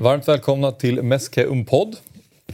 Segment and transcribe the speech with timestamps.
[0.00, 1.96] Varmt välkomna till Meske Umpod.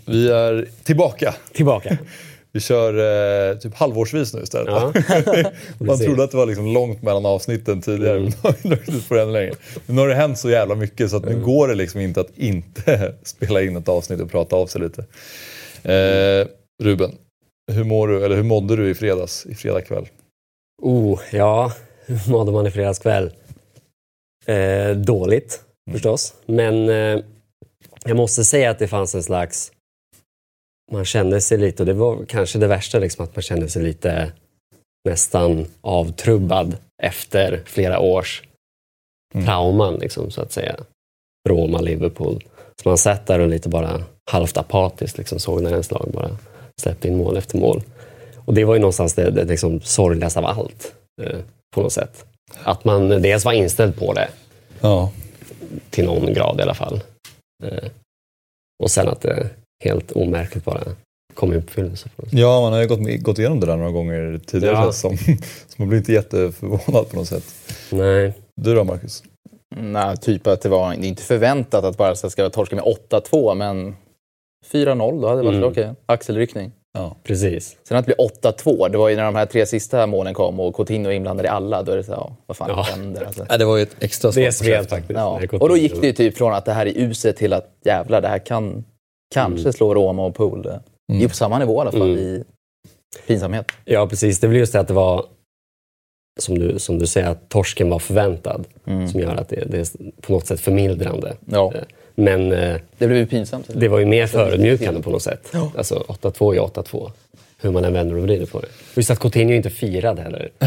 [0.07, 1.35] Vi är tillbaka.
[1.53, 1.99] Tillbaka.
[2.53, 4.69] Vi kör eh, typ halvårsvis nu istället.
[4.69, 4.93] Ja.
[5.87, 8.33] Man trodde att det var liksom långt mellan avsnitten tidigare, men
[8.63, 8.77] nu
[9.09, 9.55] har det ännu längre.
[9.87, 12.21] Men nu har det hänt så jävla mycket så att nu går det liksom inte
[12.21, 15.05] att inte spela in ett avsnitt och prata av sig lite.
[15.93, 16.47] Eh,
[16.83, 17.15] Ruben,
[17.73, 20.09] hur, mår du, eller hur mådde du i fredags, i fredag kväll?
[20.83, 21.73] Oh, ja,
[22.07, 23.33] hur mådde man i fredags kväll?
[24.47, 25.61] Eh, dåligt
[25.93, 27.21] förstås, men eh,
[28.07, 29.73] jag måste säga att det fanns en slags...
[30.93, 33.83] Man kände sig lite, och det var kanske det värsta, liksom, att man kände sig
[33.83, 34.33] lite
[35.09, 38.43] nästan avtrubbad efter flera års
[39.45, 40.77] trauman, liksom, så att säga.
[41.49, 42.45] Roma, Liverpool.
[42.83, 46.31] Så man satt där och lite bara halvt apatiskt liksom, såg när ens lag bara
[46.81, 47.83] släppte in mål efter mål.
[48.37, 51.39] Och det var ju någonstans det, det liksom sorgligaste av allt, eh,
[51.75, 52.25] på något sätt.
[52.63, 54.29] Att man dels var inställd på det,
[54.81, 55.11] Ja,
[55.91, 57.01] till någon grad i alla fall.
[57.65, 57.91] Eh,
[58.83, 59.51] och sen att det
[59.85, 60.83] helt omärkligt bara
[61.35, 62.09] kom i uppfyllelse.
[62.31, 64.93] ja man har ju gått, gått igenom det där några gånger tidigare Ja.
[64.93, 65.17] som.
[65.67, 67.45] Så man blir inte jätteförvånad på något sätt.
[67.93, 69.23] Nej, Du då Marcus?
[69.77, 73.55] Nej, typ att det var det är inte förväntat att Barca ska torska med 8-2,
[73.55, 73.97] men
[74.73, 75.69] 4-0, då hade det varit Mm.
[75.71, 75.93] okej.
[76.07, 76.73] Axelryckning.
[76.97, 77.17] Ja.
[77.23, 77.77] precis.
[77.85, 80.61] Sen att det blir 8-2, det var ju när de här tre sista målen kom
[80.61, 82.83] och Coutinho är inblandad i alla, då är det så ja, vad fan Ja.
[82.83, 83.25] händer?
[83.25, 83.47] Alltså.
[83.49, 84.91] Nej, det var ju ett extra Det svårt sved projekt.
[84.91, 85.19] faktiskt.
[85.19, 85.39] Ja.
[85.51, 87.71] Det Och då gick det ju typ från att det här är uset till att
[87.85, 88.85] jävlar, det här kan
[89.35, 89.73] kanske Mm.
[89.73, 90.67] slå Roma och Pool.
[90.67, 90.81] Mm.
[91.09, 92.19] Jo, på samma nivå i alla fall Mm.
[92.19, 92.45] i
[93.27, 93.67] pinsamhet.
[93.85, 94.41] Ja, precis.
[94.41, 95.25] Det blir just det att det var,
[96.41, 98.65] som du, som du säger, att torsken var förväntad.
[98.87, 99.09] Mm.
[99.09, 99.87] Som gör att det, det är
[100.21, 101.37] på något sätt förmildrande.
[101.47, 101.81] Ja, Eh,
[102.19, 103.71] Men eh, det blev ju pinsamt.
[103.75, 105.49] det var ju mer förödmjukande på något sätt.
[105.53, 105.73] Ja.
[105.77, 107.11] Alltså 8-2 är 8-2.
[107.61, 108.67] Hur man än vänder och vrider på det.
[108.95, 110.51] Just att Coutinho inte firade heller.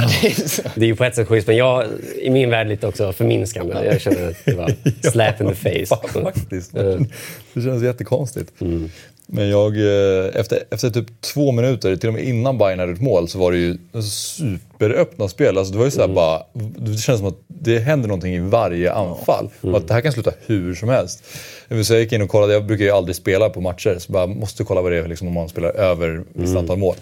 [0.75, 1.85] Det är ju på ett sätt schysst, men jag,
[2.21, 3.85] i min värld lite också förminskande.
[3.85, 4.73] Jag känner att det var
[5.11, 5.95] slap in the face.
[6.23, 6.75] Faktiskt.
[6.75, 7.05] Mm.
[7.53, 8.51] Det känns jättekonstigt.
[9.31, 13.01] Men jag, eh, efter, efter typ två minuter, till och med innan Bayern hade ett
[13.01, 15.57] mål, så var det ju superöppna spel.
[15.57, 18.93] Alltså det var ju såhär bara, det kändes som att det händer någonting i varje
[18.93, 19.49] anfall.
[19.61, 21.23] Och att det här kan sluta hur som helst.
[21.69, 24.27] Säga, jag gick in och kollade, jag brukar ju aldrig spela på matcher, så bara
[24.27, 26.95] måste kolla vad det är liksom, om man spelar över ett visst antal mål.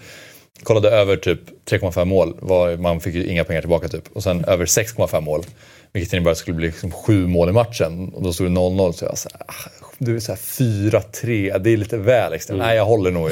[0.64, 4.04] Kollade över typ 3,5 mål, var, man fick ju inga pengar tillbaka typ.
[4.14, 5.46] Och sen över 6,5 mål,
[5.94, 8.10] vilket innebär att det skulle bli liksom sju mål i matchen.
[8.10, 11.60] Och då stod det 0-0, så jag så här, ah, du är så här 4-3,
[11.60, 12.56] det är lite väl extra.
[12.56, 13.32] Nej, jag håller nog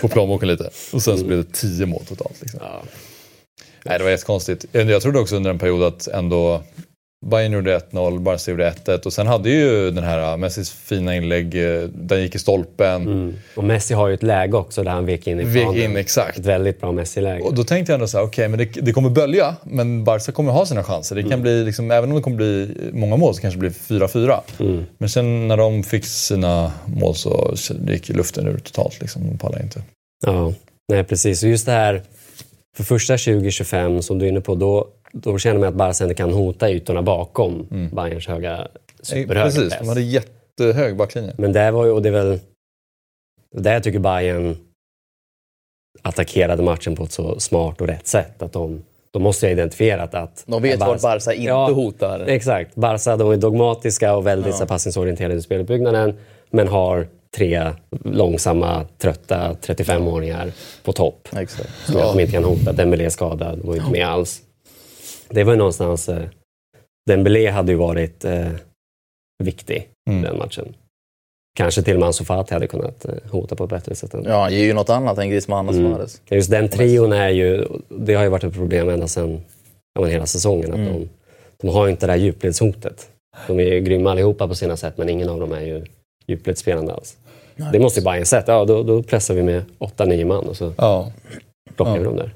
[0.00, 0.70] på plånboken lite.
[0.92, 2.36] Och sen så blev det 10 mål totalt.
[2.40, 2.60] Liksom.
[2.62, 2.82] Ja.
[3.84, 4.64] Nej, det var jättekonstigt.
[4.72, 6.62] Jag trodde också under en period att ändå
[7.26, 11.54] Bayern gjorde 1-0, Barca gjorde 1-1 och sen hade ju den här Messis fina inlägg,
[11.54, 13.02] eh, den gick i stolpen.
[13.02, 13.34] Mm.
[13.56, 15.82] Och Messi har ju ett läge också där han vek in i Vek planen.
[15.82, 16.38] in, exakt.
[16.38, 17.42] Ett väldigt bra Messi-läge.
[17.42, 20.32] Och då tänkte jag ändå så här, okej, men det, det kommer bölja, men Barca
[20.32, 21.16] kommer ha sina chanser.
[21.16, 23.98] Det kan bli, liksom, även om det kommer bli många mål så kanske det blir
[24.00, 24.40] 4-4.
[24.60, 24.84] Mm.
[24.98, 27.54] Men sen när de fick sina mål så
[27.88, 29.00] gick luften ur totalt.
[29.00, 29.28] Liksom.
[29.28, 29.82] De pallade inte.
[30.26, 30.52] Ja,
[30.92, 31.42] nej precis.
[31.42, 32.02] Och just det här,
[32.76, 36.32] för första 20-25 som du är inne på, då, då känner man att Barca kan
[36.32, 38.68] hota ytorna bakom Bayerns höga,
[39.02, 39.44] superhöga Mm.
[39.44, 39.78] Precis, press.
[39.80, 41.32] de hade jättehög backlinje.
[41.38, 42.38] Men det var ju, och det är väl
[43.54, 44.56] där jag tycker Bayern
[46.02, 48.42] attackerade matchen på ett så smart och rätt sätt.
[48.42, 50.44] Att de, de måste ha identifierat att...
[50.46, 51.70] De vet vart Barca inte Ja.
[51.72, 52.20] hotar.
[52.28, 52.74] Exakt.
[52.74, 54.60] Barca de är dogmatiska och väldigt Ja.
[54.60, 54.66] ja.
[54.66, 56.14] passningsorienterade i speluppbyggnaden.
[56.50, 57.70] Men har tre
[58.04, 60.52] långsamma, trötta 35-åringar
[60.84, 61.28] på topp.
[61.36, 61.70] Exakt.
[61.86, 62.72] Som gör att de inte kan hota.
[62.72, 64.42] Dembélé är skadad, de var inte med alls.
[65.30, 66.08] Det var ju någonstans...
[66.08, 66.22] Eh,
[67.10, 68.48] Dembélé hade ju varit eh,
[69.44, 70.22] viktig i Mm.
[70.22, 70.74] den matchen.
[71.58, 74.14] Kanske till och med Ansu Fati hade kunnat eh, hota på ett bättre sätt.
[74.14, 74.24] Än.
[74.24, 75.92] Ja, ger ju något annat än Griezmann och Mm.
[75.92, 76.22] Suarez.
[76.30, 77.66] Just den trion är ju...
[77.88, 79.40] Det har ju varit ett problem ända sedan
[79.94, 80.70] ja, hela säsongen.
[80.72, 80.92] Att Mm.
[80.92, 81.08] de,
[81.56, 83.10] de har ju inte det där djupledshotet.
[83.46, 85.84] De är ju grymma allihopa på sina sätt, men ingen av dem är ju
[86.26, 87.16] djupledsspelande alls.
[87.72, 88.48] Det måste ju Bayern sett.
[88.48, 91.98] Ja, då, då pressar vi med 8-9 man och så plockar Ja.
[91.98, 92.30] vi dem där.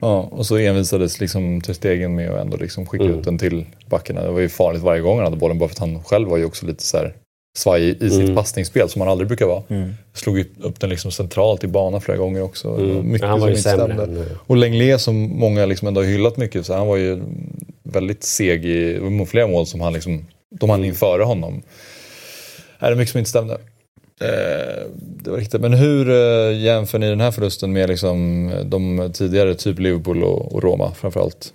[0.00, 3.18] Ja, och så envisades liksom till stegen med att ändå liksom skicka Mm.
[3.18, 4.22] ut den till backarna.
[4.22, 6.36] Det var ju farligt varje gång han hade bollen, bara för att han själv var
[6.36, 7.14] ju också lite så här
[7.58, 8.34] svajig i sitt Mm.
[8.34, 9.62] passningsspel som han aldrig brukar vara.
[9.68, 9.92] Mm.
[10.14, 12.68] Slog upp den liksom centralt i banan flera gånger också.
[12.68, 13.12] Mm.
[13.12, 13.94] Mycket Han var som inte sämre.
[13.94, 14.24] stämde.
[14.46, 17.20] Och Lenglet som många liksom ändå har hyllat mycket, så han var ju
[17.82, 20.26] väldigt seg i flera mål som han liksom,
[20.60, 21.62] de hann in före honom.
[22.78, 23.58] Är det mycket som inte stämde.
[24.20, 25.60] Eh, det var riktigt.
[25.60, 30.54] Men hur eh, jämför ni den här förlusten med liksom, de tidigare, typ Liverpool och,
[30.54, 31.52] och Roma framförallt?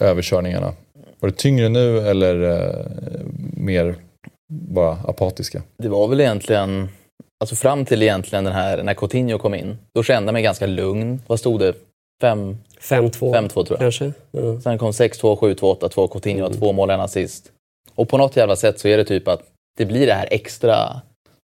[0.00, 0.72] Överkörningarna.
[1.20, 2.84] Var det tyngre nu eller eh,
[3.56, 3.94] mer
[4.52, 5.62] bara apatiska?
[5.82, 6.88] Det var väl egentligen,
[7.40, 10.66] alltså fram till egentligen den här, när Coutinho kom in, då kände jag mig ganska
[10.66, 11.22] lugn.
[11.26, 11.74] Vad stod det?
[12.22, 13.78] 5 5-2 5-2 tror jag.
[13.78, 14.12] kanske.
[14.30, 14.60] Ja.
[14.60, 16.58] Sen kom 6-2, 7-2, 8-2, Coutinho Mm.
[16.58, 17.52] två mål, en assist.
[17.94, 19.42] Och på något jävla sätt så är det typ att
[19.78, 21.00] det blir det här extra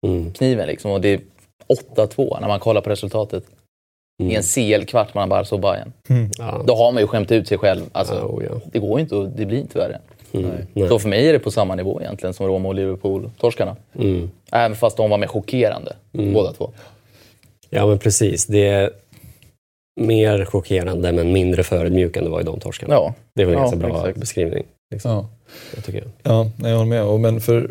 [0.05, 0.31] Mm.
[0.33, 0.91] kniven liksom.
[0.91, 1.19] Och det är
[1.95, 3.43] 8-2 när man kollar på resultatet.
[4.21, 4.31] Mm.
[4.31, 5.93] I en CL-kvart mellan Barca och Bayern.
[6.37, 6.63] Ja.
[6.67, 7.81] Då har man ju skämt ut sig själv.
[7.91, 8.61] Alltså, Ja, oh ja.
[8.71, 9.99] Det går ju inte och det blir inte värre.
[10.31, 10.51] Mm.
[10.73, 10.87] Nej.
[10.87, 13.75] Så för mig är det på samma nivå egentligen som Roma och Liverpool-torskarna.
[13.99, 14.31] Mm.
[14.51, 16.71] Även fast de var mer chockerande, båda två.
[17.69, 18.45] Ja, men precis.
[18.45, 18.91] Det är
[20.01, 22.93] mer chockerande men mindre förödmjukande var ju de torskarna.
[22.93, 24.17] Ja, Det var en Ja, ganska bra exakt.
[24.17, 24.63] beskrivning.
[24.93, 25.27] Liksom, Ja.
[25.75, 26.09] jag tycker jag.
[26.33, 27.19] Ja, jag håller med.
[27.19, 27.69] Men för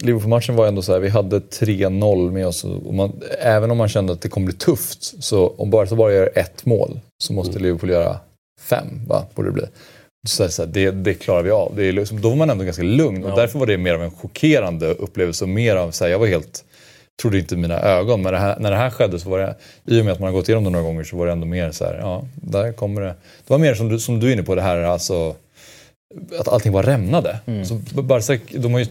[0.00, 2.64] Liverpool-matchen var ändå så här, vi hade 3-0 med oss.
[2.64, 6.12] Och man, även om man kände att det kommer bli tufft, så om Barca bara
[6.12, 8.16] gör ett mål så måste Liverpool göra
[8.60, 9.26] fem, va?
[9.34, 9.64] borde det bli.
[10.28, 11.72] Så, så här, det, det klarar vi av.
[11.76, 13.36] Det är liksom, då var man ändå ganska lugn och Ja.
[13.36, 15.44] därför var det mer av en chockerande upplevelse.
[15.44, 16.64] Och mer av, så här, jag var helt,
[17.22, 18.22] trodde inte mina ögon.
[18.22, 19.54] Men det här, när det här skedde så var det,
[19.86, 21.46] i och med att man har gått igenom det några gånger så var det ändå
[21.46, 23.06] mer så här, ja, där kommer det.
[23.46, 25.34] Det var mer som du, som du är inne på, det här alltså
[26.38, 27.40] att allting bara rämnade.
[27.46, 27.64] Mm.
[27.64, 28.86] Så Barca, de har ju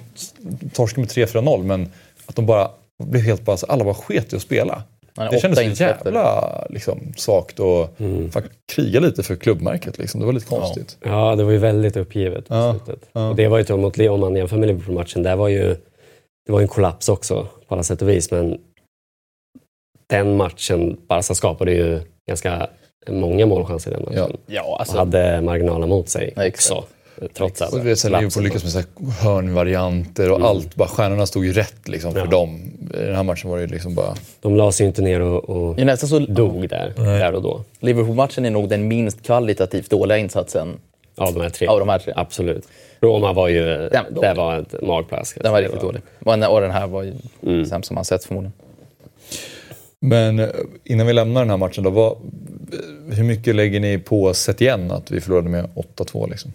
[0.73, 1.91] torskat med 3-4-0 men
[2.25, 2.71] att de bara
[3.03, 4.83] blev helt bara, alla bara sket i att spela.
[5.31, 8.31] Det kändes så jävla liksom, svagt och Mm.
[8.31, 8.43] fan,
[8.73, 9.97] kriga lite för klubbmärket.
[9.97, 10.19] Liksom.
[10.19, 10.97] Det var lite konstigt.
[11.03, 13.09] Ja, det var ju väldigt uppgivet på Ja, slutet.
[13.11, 13.29] ja.
[13.29, 15.75] Och det var ju till mot Lyon, om man jämför med Liverpool-matchen, där var ju
[16.45, 18.31] det var en kollaps också på alla sätt och vis.
[18.31, 18.57] Men
[20.09, 22.67] den matchen, Barca skapade ju ganska
[23.09, 24.37] många målchanser i den matchen.
[24.45, 24.97] Ja, Och alltså.
[24.97, 26.87] hade marginalerna mot sig Ja, exakt.
[27.33, 28.81] Trots att Och du vet, sen Liverpool lyckas med så
[29.21, 30.75] hörnvarianter och allt.
[30.75, 32.25] Bara, stjärnorna stod ju rätt liksom, för Ja.
[32.25, 32.59] dem.
[32.93, 34.13] I den här matchen var det ju liksom bara...
[34.41, 37.63] De la sig ju inte ner och, och nästan så dog där, där och då.
[37.79, 40.67] Liverpool-matchen är nog den minst kvalitativt dåliga insatsen
[41.17, 41.67] Av de här tre.
[41.67, 42.13] av de här tre.
[42.15, 42.67] Absolut.
[43.01, 43.63] Roma var ju...
[43.65, 45.43] Den det var ett magplask.
[45.43, 46.01] Den var riktigt dålig.
[46.25, 47.13] Och den- här var ju
[47.43, 47.65] Mm.
[47.65, 48.53] sämst som man sett förmodligen.
[50.01, 50.47] Men eh,
[50.83, 52.17] innan vi lämnar den här matchen då, vad,
[53.11, 55.65] hur mycket lägger ni på sett igen att vi förlorade med
[55.97, 56.53] 8-2 liksom?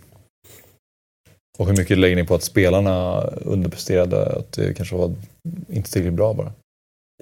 [1.58, 5.14] Och hur mycket lägger ni på att spelarna underpresterade, att det kanske var
[5.68, 6.52] inte tillräckligt bra bara?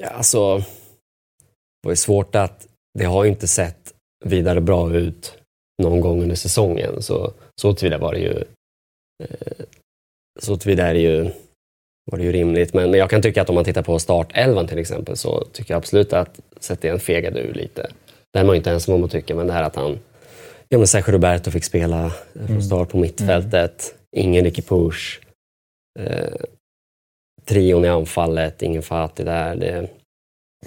[0.01, 2.67] Ja, alltså, det var ju svårt att...
[2.99, 3.95] Det har ju inte sett
[4.25, 5.39] vidare bra ut
[5.83, 7.03] någon gång under säsongen.
[7.03, 8.45] Så, så tillvida var det ju...
[9.25, 9.65] Eh,
[10.41, 11.31] så tillvida är det ju,
[12.11, 12.75] var det ju rimligt.
[12.75, 15.75] Men, men jag kan tycka att om man tittar på startelvan till exempel så tycker
[15.75, 17.91] jag absolut att Setien fegade ur lite.
[18.33, 19.99] Det är man ju inte ensam om att tycka, men det här att han...
[20.69, 23.95] Ja, men Sergio Roberto fick spela eh, från start på mittfältet.
[24.17, 25.21] Ingen Ricky Push.
[26.01, 26.35] Eh,
[27.45, 29.57] trion i anfallet, ingen Fati där.
[29.57, 29.89] Det,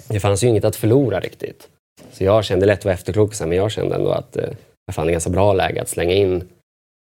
[0.08, 1.68] det fanns ju inget att förlora riktigt.
[2.12, 4.48] Så jag kände, lätt att vara efterklok, här, men jag kände ändå att eh,
[4.86, 6.48] jag fann det ganska bra läge att slänga in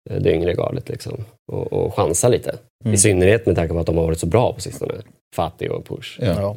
[0.09, 2.57] eh, det yngre gardet liksom, och, och chansa lite.
[2.85, 4.93] I synnerhet med tanke på att de har varit så bra på sistone.
[5.35, 6.19] Fati och Push.
[6.21, 6.55] Ja.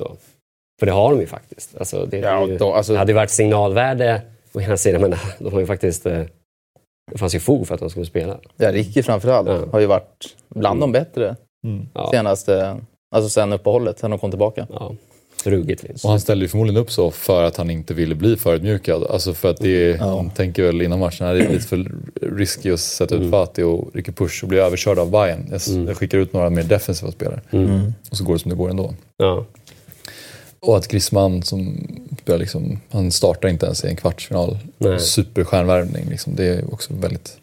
[0.81, 1.77] För det har de ju faktiskt.
[1.77, 4.23] Alltså, det, Ja, då, alltså- det hade ju varit signalvärde
[4.53, 6.07] å ena sidan, men de har ju faktiskt...
[6.07, 6.23] eh,
[7.13, 8.39] Det fanns ju fog för att de skulle spela.
[8.57, 9.59] Ja, Ricky framförallt Ja.
[9.73, 11.37] har ju varit bland de bättre
[11.95, 12.77] Ja, senaste,
[13.15, 14.67] alltså sen uppehållet, sen de kom tillbaka.
[14.73, 14.93] ja.
[15.45, 16.05] Ruggigt vinst.
[16.05, 19.05] Och han ställde ju förmodligen upp så för att han inte ville bli förödmjukad.
[19.05, 22.71] Alltså för att det är, han tänker väl innan matchen, det är lite för risky
[22.73, 25.47] att sätta ut Fati och Ricky Push och bli överkörd av Bayern.
[25.51, 27.41] Jag, jag skickar ut några mer defensiva spelare.
[27.51, 27.93] Mm.
[28.11, 28.95] Och så går det som det går ändå.
[29.17, 29.45] Ja.
[30.61, 31.77] Och att Griezmann som
[32.23, 34.59] spelar liksom, han startar inte ens i en kvartsfinal.
[34.79, 35.01] Nej.
[35.01, 36.35] Superstjärnvärvning liksom.
[36.37, 37.37] Det är också väldigt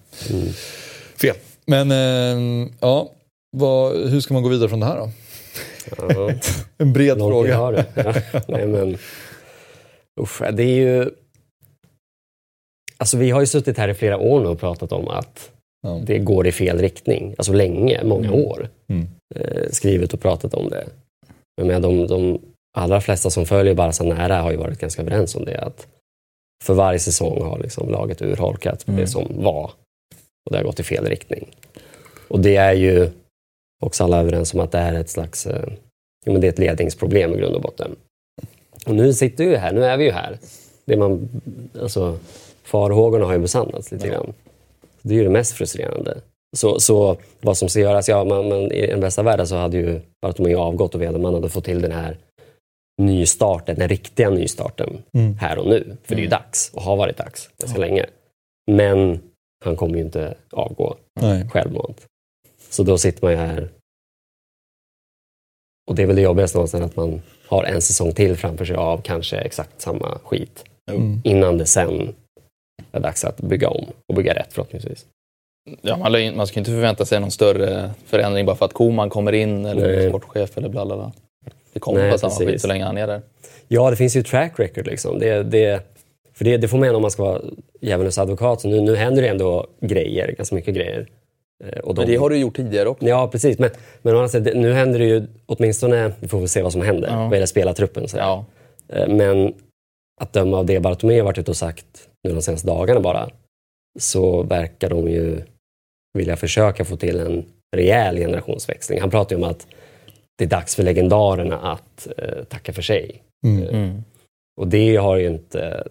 [1.18, 1.36] fel.
[1.66, 3.10] Men eh, ja,
[3.58, 5.10] vad, hur ska man gå vidare från det här då?
[5.98, 6.32] Ja.
[6.78, 7.58] En bred Långt fråga.
[7.58, 7.86] har det.
[7.96, 8.42] Ja.
[8.48, 8.98] Nej, men,
[10.22, 11.10] usch, det är ju...
[12.98, 15.52] Alltså vi har ju suttit här i flera år nu och pratat om att
[15.82, 16.02] Ja.
[16.06, 17.36] det går i fel riktning.
[17.38, 18.70] Alltså länge, många år.
[18.88, 19.08] Mm.
[19.36, 20.88] Eh, skrivit och pratat om det.
[21.58, 22.40] Men med de, de
[22.76, 25.58] allra flesta som följer Barca nära har ju varit ganska överens om det.
[25.58, 25.88] Att
[26.64, 29.00] för varje säsong har liksom laget urholkat Mm.
[29.00, 29.72] det som var.
[30.46, 31.50] Och det har gått i fel riktning.
[32.28, 33.10] Och det är ju
[33.84, 35.66] också alla överens om att det är ett slags eh,
[36.26, 37.96] jo, men det är ett ledningsproblem i grund och botten.
[38.86, 40.38] Och nu sitter vi ju här, nu är vi ju här.
[40.86, 41.30] Det man,
[41.82, 42.18] alltså,
[42.64, 44.34] farhågorna har ju besannats lite grann.
[45.02, 46.18] Det är ju det mest frustrerande.
[46.58, 49.78] Så, så vad som ska göras, ja, man, man, i den bästa världen så hade
[49.78, 52.18] ju Bartomeu avgått och man hade fått till den här
[53.02, 55.38] nystarten, den riktiga nystarten Mm.
[55.38, 55.98] här och nu.
[56.04, 58.06] För det är ju dags och har varit dags ganska länge.
[58.72, 59.22] Men
[59.66, 61.50] han kommer ju inte avgå Nej.
[61.50, 62.06] självmant.
[62.70, 63.70] Så då sitter man ju här.
[65.90, 68.76] Och det är väl det jobbigaste någonstans att man har en säsong till framför sig
[68.76, 70.66] av kanske exakt samma skit.
[70.92, 71.22] Mm.
[71.24, 72.16] Innan det sen
[72.92, 75.06] är dags att bygga om och bygga rätt förhoppningsvis.
[75.82, 78.74] Ja, man, ju- man ska ju inte förvänta sig någon större förändring bara för att
[78.74, 80.10] Koman kommer in eller Nej.
[80.10, 81.12] sportchef eller bla bla bla.
[81.76, 83.22] Det kommer Nej, på samma så länge han är där.
[83.68, 85.20] Ja, det finns ju track record liksom.
[85.20, 85.82] Det, det,
[86.34, 87.42] för det, det får man ändå om man ska vara
[87.82, 88.62] djävulens advokat.
[88.62, 91.08] Så nu, nu händer det ändå grejer, ganska mycket grejer.
[91.64, 93.06] Eh, och de, Men det har du gjort tidigare också.
[93.08, 93.60] Ja, precis.
[93.60, 93.70] Men,
[94.02, 96.82] men å andra sidan, nu händer det ju åtminstone, vi får väl se vad som
[96.82, 97.24] händer Ja.
[97.24, 98.08] vad gäller spelartruppen.
[98.08, 98.24] sådär.
[98.24, 98.46] Ja.
[98.90, 99.54] Eh, Men
[100.22, 101.86] att döma av det Bartomeu har varit ute och sagt
[102.24, 103.30] nu de senaste dagarna bara,
[104.00, 105.42] så verkar de ju
[106.18, 109.02] vilja försöka få till en rejäl generationsväxling.
[109.02, 109.68] Han pratar ju om att
[110.38, 113.24] det är dags för legendarerna att eh, tacka för sig.
[113.46, 113.68] Mm.
[113.70, 114.04] Mm.
[114.62, 115.88] Och det har ju inte,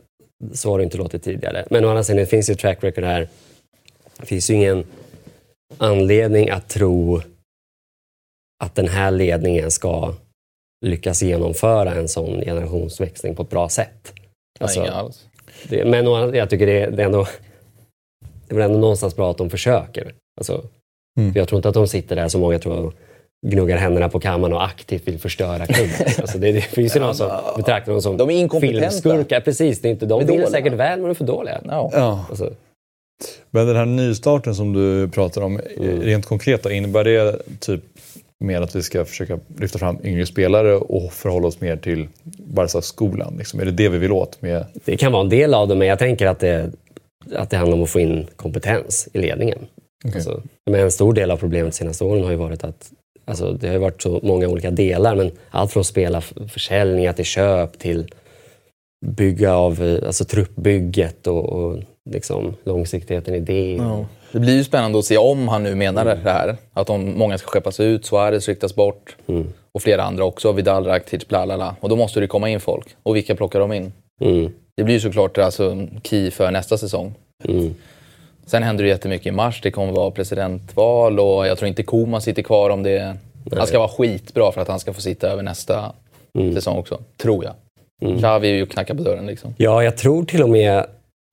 [0.53, 1.67] så har det inte låtit tidigare.
[1.71, 3.29] Men å andra sidan, det finns ju ett track record här.
[4.21, 4.85] Det finns ju ingen
[5.79, 7.21] anledning att tro
[8.65, 10.15] att den här ledningen ska
[10.87, 14.13] lyckas genomföra en sån generationsväxling på ett bra sätt.
[14.61, 15.27] Alltså, Nej, inga alls.
[15.69, 17.27] det, men jag tycker det, det är ändå
[18.47, 20.15] det är väl ändå någonstans bra att de försöker.
[20.39, 20.65] Alltså,
[21.19, 21.33] Mm.
[21.33, 22.93] för Jag tror inte att de sitter där som många tror
[23.51, 25.95] gnuggar händerna på kammaren och aktivt vill förstöra klubben.
[26.19, 28.81] alltså, det, det finns ju någon som betraktar dem som De är inkompetenta.
[28.91, 29.41] filmskurkar.
[29.41, 30.47] Precis, det är inte, de vill dåliga.
[30.51, 31.61] säkert väl, men de är för dåliga.
[31.65, 31.91] Ja.
[31.93, 32.25] Ja.
[32.31, 32.51] Alltså,
[33.51, 36.01] Men den här nystarten som du pratar om, Mm.
[36.03, 37.81] rent konkret då, innebär det typ
[38.45, 42.09] mer att vi ska försöka lyfta fram yngre spelare och förhålla oss mer till
[42.39, 43.35] Barca-skolan?
[43.39, 43.61] Liksom?
[43.61, 44.43] Är det det vi vill åt?
[44.43, 44.65] Med...
[44.85, 46.71] det kan vara en del av det, men jag tänker att det,
[47.37, 49.59] att det handlar om att få in kompetens i ledningen.
[50.05, 50.15] Okej.
[50.15, 52.91] Alltså, men en stor del av problemet de senaste åren har ju varit att
[53.25, 57.13] alltså, det har ju varit så många olika delar, men allt från spela f- försäljningar
[57.13, 58.07] till köp till
[59.07, 61.79] bygga av eh, alltså, truppbygget och, och
[62.11, 63.75] liksom, långsiktigheten i det.
[63.75, 64.07] Ja.
[64.33, 66.57] Det blir ju spännande att se om han nu menar det här.
[66.73, 69.47] Att om många ska skeppas ut, Suarez ryktas bort Mm.
[69.73, 70.53] och flera andra också.
[70.53, 71.77] Vidal, Rakitic, bla bla bla.
[71.81, 72.87] Och då måste det komma in folk.
[73.03, 73.93] Och vilka plockar de in?
[74.21, 74.53] Mm.
[74.77, 77.15] Det blir ju såklart alltså, key för nästa säsong.
[78.45, 78.51] Mm.
[78.51, 79.61] Sen händer det jättemycket i mars.
[79.63, 83.17] Det kommer vara presidentval och jag tror inte Koman sitter kvar om det.
[83.57, 85.93] Han ska vara skitbra för att han ska få sitta över nästa
[86.39, 86.55] Mm.
[86.55, 87.01] säsong också.
[87.17, 87.55] Tror jag.
[88.19, 89.55] Xavi är ju och knackar på dörren liksom.
[89.57, 90.87] Ja, jag tror till och med,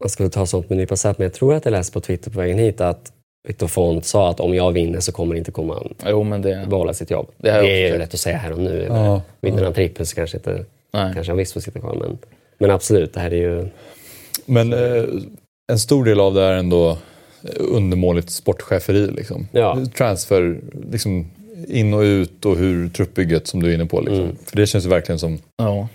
[0.03, 2.01] man ska ta sånt med en nypa salt, men jag tror att jag läste på
[2.01, 3.11] Twitter på vägen hit att
[3.47, 6.65] Victor Font sa att om jag vinner så kommer inte Koman Jo, men det...
[6.69, 7.27] behålla sitt jobb.
[7.37, 8.85] Det Det, är ju lätt att säga här och nu.
[8.89, 9.21] Ja.
[9.41, 11.13] Vinner han trippeln så kanske, inte, Nej.
[11.13, 11.95] kanske han visst får sitta kvar.
[11.95, 12.17] Men,
[12.57, 13.67] men absolut, det här är ju...
[14.45, 15.03] Men eh,
[15.71, 16.89] en stor del av det är ändå
[17.43, 19.07] eh, undermåligt sportcheferi.
[19.07, 19.47] Liksom.
[19.51, 19.85] Ja.
[19.97, 20.59] Transfer,
[20.91, 21.31] liksom,
[21.67, 23.99] in och ut och hur truppbygget som du är inne på.
[24.01, 24.23] Liksom.
[24.23, 24.35] Mm.
[24.45, 25.87] För det känns ju verkligen som Ja.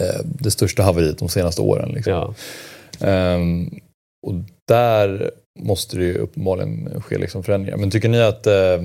[0.00, 1.90] eh, det största haveriet de senaste åren.
[1.94, 2.12] Liksom.
[2.12, 2.34] Ja.
[3.00, 3.70] Ehm,
[4.26, 4.34] och
[4.68, 7.76] där måste det ju uppenbarligen ske liksom förändringar.
[7.76, 8.78] Men tycker ni att, eh,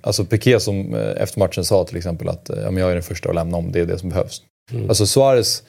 [0.00, 2.94] alltså Piqué som eh, efter matchen sa till exempel att eh, ja, men jag är
[2.94, 4.42] den första att lämna om det är det som behövs.
[4.72, 4.88] Mm.
[4.88, 5.62] Alltså Suarez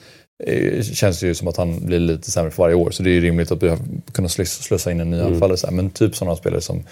[0.82, 3.12] känns det ju som att han blir lite sämre för varje år så det är
[3.12, 3.82] ju rimligt att behöva
[4.12, 5.32] kunna slus- slussa in en ny Mm.
[5.32, 5.70] anfallare.
[5.70, 6.82] Men typ sådana spelare som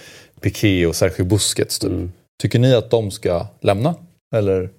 [0.41, 1.79] Piqué och Sergio Busquets.
[1.79, 1.91] Typ.
[1.91, 2.13] Mm.
[2.43, 3.95] Tycker ni att de ska lämna?
[4.37, 4.71] Eller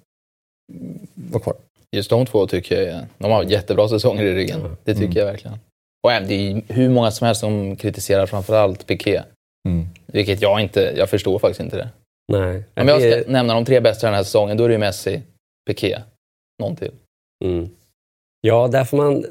[1.14, 1.54] vara kvar?
[1.96, 4.60] Just de två tycker jag, de har jättebra säsonger i ryggen.
[4.62, 4.70] Ja.
[4.84, 5.18] Det tycker Mm.
[5.18, 5.56] jag verkligen.
[6.02, 9.22] Och det är hur många som helst som kritiserar framförallt Piqué.
[9.68, 9.86] Mm.
[10.06, 11.88] Vilket jag inte, jag förstår faktiskt inte det.
[12.32, 12.62] Nej.
[12.76, 14.78] Om jag Det- ska nämna de tre bästa den här säsongen, då är det ju
[14.78, 15.22] Messi,
[15.70, 15.98] Piqué,
[16.62, 16.90] någon till.
[18.40, 19.24] Ja, därför man...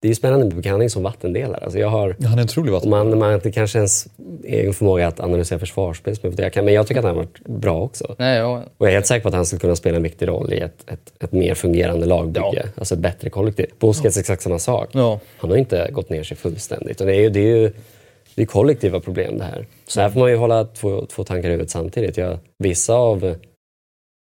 [0.00, 1.64] Det är ju spännande med bekanning som vattendelare.
[1.64, 2.90] Alltså jag har, Han är en otrolig om vatten.
[2.90, 4.06] man, man inte kanske ens
[4.44, 7.82] egen förmåga att analysera försvarsspel, jag, kan, men jag tycker att han har varit bra
[7.82, 8.14] också.
[8.18, 10.28] Nej, jag, Och jag är helt säker på att han skulle kunna spela en viktig
[10.28, 12.46] roll i ett, ett, ett mer fungerande lagbygge.
[12.52, 12.62] Ja.
[12.76, 13.66] Alltså ett bättre kollektiv.
[13.78, 14.88] Busquets exakt samma sak.
[14.92, 15.20] ja.
[15.38, 17.00] Han har inte gått ner sig fullständigt.
[17.00, 17.72] Och det är ju, det är ju
[18.34, 19.66] det är kollektiva problem det här.
[19.86, 22.16] Så här får man ju hålla två, två tankar i huvudet samtidigt.
[22.16, 23.34] Jag, vissa av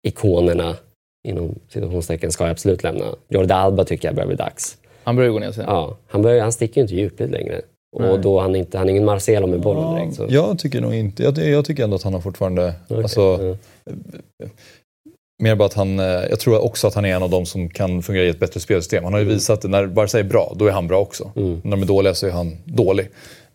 [0.07, 0.75] ikonerna
[1.23, 3.05] inom situationstecken ska jag absolut lämna.
[3.27, 4.77] Jordi Alba tycker jag börjar bli dags.
[5.03, 5.65] Han börjar gå ner sig.
[5.67, 7.61] Ja, han, börjar, han sticker ju inte djupled längre.
[7.99, 8.11] Nej.
[8.11, 10.15] Och då han, inte, han är ingen Marcelo med bollen direkt.
[10.15, 10.25] Så.
[10.29, 13.55] Jag tycker nog inte, jag, jag tycker ändå att han har fortfarande, Okej, alltså,
[14.39, 14.47] ja.
[15.39, 17.69] Mer bara att han, eh, jag tror också att han är en av de som
[17.69, 19.03] kan fungera i ett bättre spelsystem.
[19.03, 21.31] Han har ju visat att när Barca är bra, då är han bra också.
[21.35, 21.61] Mm.
[21.63, 23.05] När de är dåliga så är han dålig.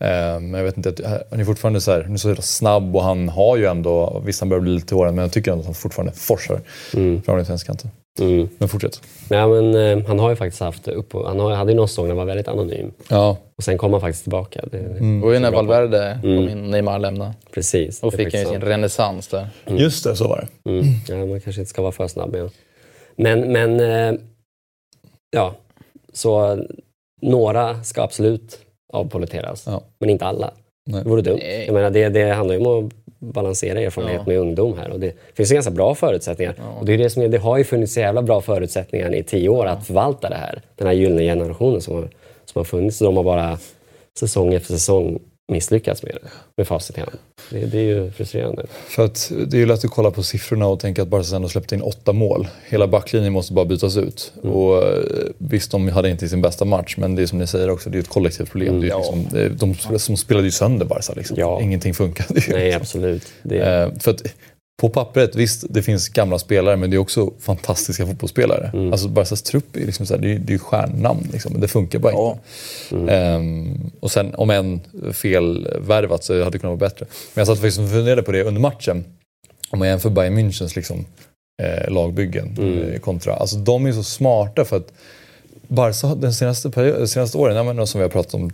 [0.00, 2.96] Eh, Men jag vet inte, att- han är fortfarande så, här, han är så snabb
[2.96, 5.60] och han har ju ändå, visst han börjar bli lite åren, men jag tycker ändå
[5.60, 6.60] att han fortfarande forsar
[6.94, 7.22] Mm.
[7.22, 7.90] fram till vänsterkanten.
[8.20, 8.48] Mm.
[8.58, 9.02] Men fortsätt.
[9.30, 12.04] Ja, men, eh, han har ju faktiskt haft upp, han har, hade ju någon säsong
[12.04, 12.90] när han var väldigt anonym.
[13.08, 14.64] Ja, Och sen kom han faktiskt tillbaka.
[14.70, 16.48] Det, Det var ju när Valverde kom Mm.
[16.48, 17.34] in och Neymar lämnade.
[17.52, 18.02] Precis.
[18.02, 19.48] Är fick han ju sin renässans där.
[19.66, 20.70] just det, så var det.
[20.70, 20.84] Mm.
[21.08, 22.50] Ja, man kanske inte ska vara för snabb med.
[23.16, 24.20] Men, men eh,
[25.30, 25.54] ja,
[26.12, 26.58] så
[27.22, 28.58] några ska absolut
[28.92, 29.82] avpoliteras, Ja.
[30.00, 30.50] men inte alla.
[30.86, 31.02] Nej.
[31.04, 31.38] Det vore dumt.
[31.42, 31.64] Nej.
[31.66, 34.32] Jag menar, det, det handlar ju om att balansera erfarenhet Ja.
[34.32, 34.90] med ungdom här.
[34.90, 36.54] Och det finns ju ganska bra förutsättningar.
[36.80, 39.22] Och det, är det, som är, det har ju funnits så jävla bra förutsättningar i
[39.22, 40.62] tio år att förvalta det här.
[40.76, 42.02] Den här gyllene generationen som har,
[42.44, 42.98] som har funnits.
[42.98, 43.58] De har bara
[44.18, 47.18] säsong efter säsong misslyckats med det med facit i hand.
[47.50, 48.66] Det, det är ju frustrerande.
[48.86, 51.48] För att det är ju lätt att kolla på siffrorna och tänka att Barca ändå
[51.48, 52.48] släppte in åtta mål.
[52.66, 54.32] Hela backlinjen måste bara bytas ut.
[54.42, 54.56] Mm.
[54.56, 55.02] Och eh,
[55.38, 57.98] visst, de hade inte sin bästa match, men det är som ni säger också, det
[57.98, 58.82] är ett kollektivt problem.
[58.82, 58.98] ju ja.
[58.98, 61.12] liksom, de som spelade ju sönder Barca.
[61.16, 61.36] Liksom.
[61.40, 61.60] Ja.
[61.62, 62.52] Ingenting funkade ju.
[62.52, 63.26] Nej, absolut.
[63.42, 64.22] Det, Eh, för att
[64.80, 68.70] på pappret, visst det finns gamla spelare men det är också fantastiska fotbollsspelare.
[68.74, 68.92] Mm.
[68.92, 71.60] Alltså Barcas trupp är, liksom så här, det är, det är ju stjärnnamn liksom, men
[71.60, 72.38] det funkar bara Ja.
[72.92, 73.12] inte.
[73.14, 74.80] Ehm, och sen om en
[75.12, 77.06] felvärvat så hade det kunnat vara bättre.
[77.34, 79.04] Men jag satt faktiskt och funderade på det under matchen.
[79.70, 81.04] Om man jämför Bayern Münchens liksom,
[81.62, 82.82] eh, lagbyggen Mm.
[82.92, 84.92] eh, kontra, alltså de är så smarta för att
[85.68, 88.50] Barca den senaste, period, de senaste åren, ja, men som vi har pratat om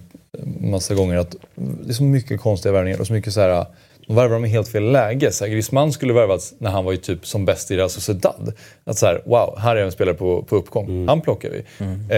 [0.60, 3.66] massa gånger, att det är så mycket konstiga värvningar och så mycket så här
[4.06, 5.32] de värvar dem i helt fel läge.
[5.32, 8.52] Så här, Griezmann skulle värvats när han var ju typ som bäst i Real Sociedad.
[8.84, 11.08] Att så här, wow, här är en spelare på, på uppgång.
[11.08, 11.62] Han plockar vi.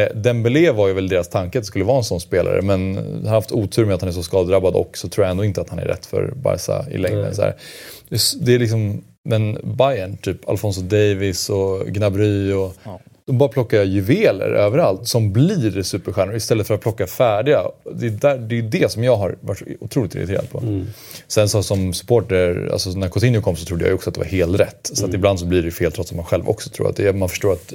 [0.00, 2.62] Eh, Dembélé var ju väl deras tanke att det skulle vara en sån spelare.
[2.62, 5.30] Men han har haft otur med att han är så skadedrabbad och så tror jag
[5.30, 7.34] ändå inte att han är rätt för Barca i längden.
[7.34, 7.54] Så här.
[8.08, 13.00] Det är s- Det är liksom, men Bayern, typ Alfonso Davis och Gnabry och Ja.
[13.26, 17.62] De bara plockar juveler överallt som blir superstjärnor istället för att plocka färdiga.
[17.94, 20.62] Det är, där, det, är det som jag har varit otroligt irriterad på.
[21.28, 24.26] Sen så som supporter, alltså när Coutinho kom så trodde jag också att det var
[24.26, 24.90] helt rätt.
[24.92, 27.08] Så att ibland så blir det fel trots att man själv också tror att det
[27.08, 27.72] är, man förstår att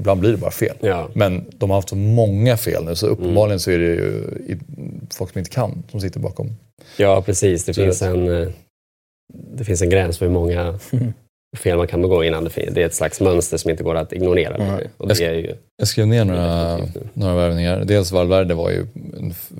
[0.00, 0.76] ibland blir det bara fel.
[0.80, 1.08] Ja.
[1.14, 4.58] Men de har haft så många fel nu så uppenbarligen så är det ju
[5.14, 6.50] folk som inte kan som sitter bakom.
[6.96, 7.64] ja, precis.
[7.64, 8.48] Det Så finns, det- en, eh,
[9.56, 10.78] det finns en gräns för hur många
[11.56, 13.94] fel man kan begå innan det, fin- det är ett slags mönster som inte går
[13.94, 14.56] att ignorera.
[14.58, 14.90] Nej.
[14.96, 16.78] Och det är ju, Jag skrev ner några,
[17.14, 17.84] några värvningar.
[17.84, 18.86] Dels Valverde var ju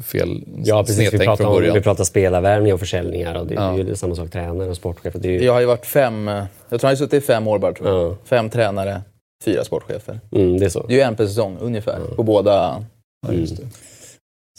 [0.03, 1.13] fel ja, precis.
[1.15, 3.61] Vi pratar, om, vi pratar spelarvärvning och försäljningar och det, Ja.
[3.77, 5.19] det är ju samma sak tränare och sportchefer.
[5.19, 6.35] Det ju, Jag har ju varit fem, eh,
[6.69, 8.11] jag tror han har suttit i fem år bara tror jag.
[8.11, 9.01] ja, Fem tränare,
[9.45, 10.21] fyra sportchefer.
[10.33, 10.85] mm, det är så.
[10.87, 12.85] Det är ju en per säsong ungefär på båda.
[13.27, 13.63] Ja, just det.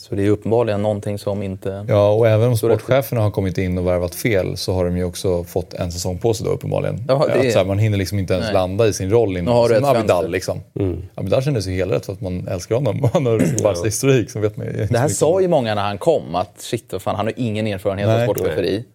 [0.01, 1.85] Så det är uppenbarligen någonting som inte...
[1.87, 5.03] Ja, och även om sportcheferna har kommit in och värvat fel så har de ju
[5.03, 7.03] också fått en säsong på sig då uppenbarligen.
[7.07, 8.53] Ja, det att så här, man hinner liksom inte ens Nej.
[8.53, 9.53] landa i sin roll innan.
[9.53, 10.59] har Som Abidal liksom.
[10.79, 11.03] Mm.
[11.15, 13.09] Abidal kändes ju helt rätt för att man älskar honom.
[13.13, 16.35] Han har bara historik som vet man Det här sa ju många när han kom,
[16.35, 18.21] att shit vad fan, han har ingen erfarenhet Nej.
[18.21, 18.85] av sportcheferi.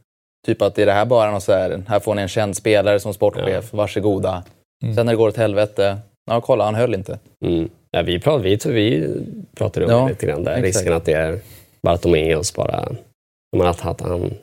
[0.46, 3.00] Typ att är det här bara något så här, här får ni en känd spelare
[3.00, 4.42] som sportchef, varsågoda.
[4.82, 4.94] Mm.
[4.94, 7.18] Sen när det går åt helvete, ja kolla han höll inte.
[7.44, 7.68] Mm.
[7.90, 9.08] Ja, vi, pratar, vi, vi
[9.54, 10.52] pratar om Ja, det lite grann där.
[10.52, 10.66] exakt.
[10.76, 11.38] Risken att det är
[11.82, 12.88] Bartomeus bara.
[13.56, 14.34] Men att, att han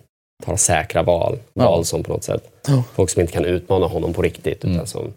[0.46, 1.38] tar säkra val.
[1.54, 1.64] Ja.
[1.66, 2.44] Val som på något sätt.
[2.68, 2.84] Ja.
[2.96, 4.64] Folk som inte kan utmana honom på riktigt.
[4.64, 4.76] Mm.
[4.76, 5.14] Utan som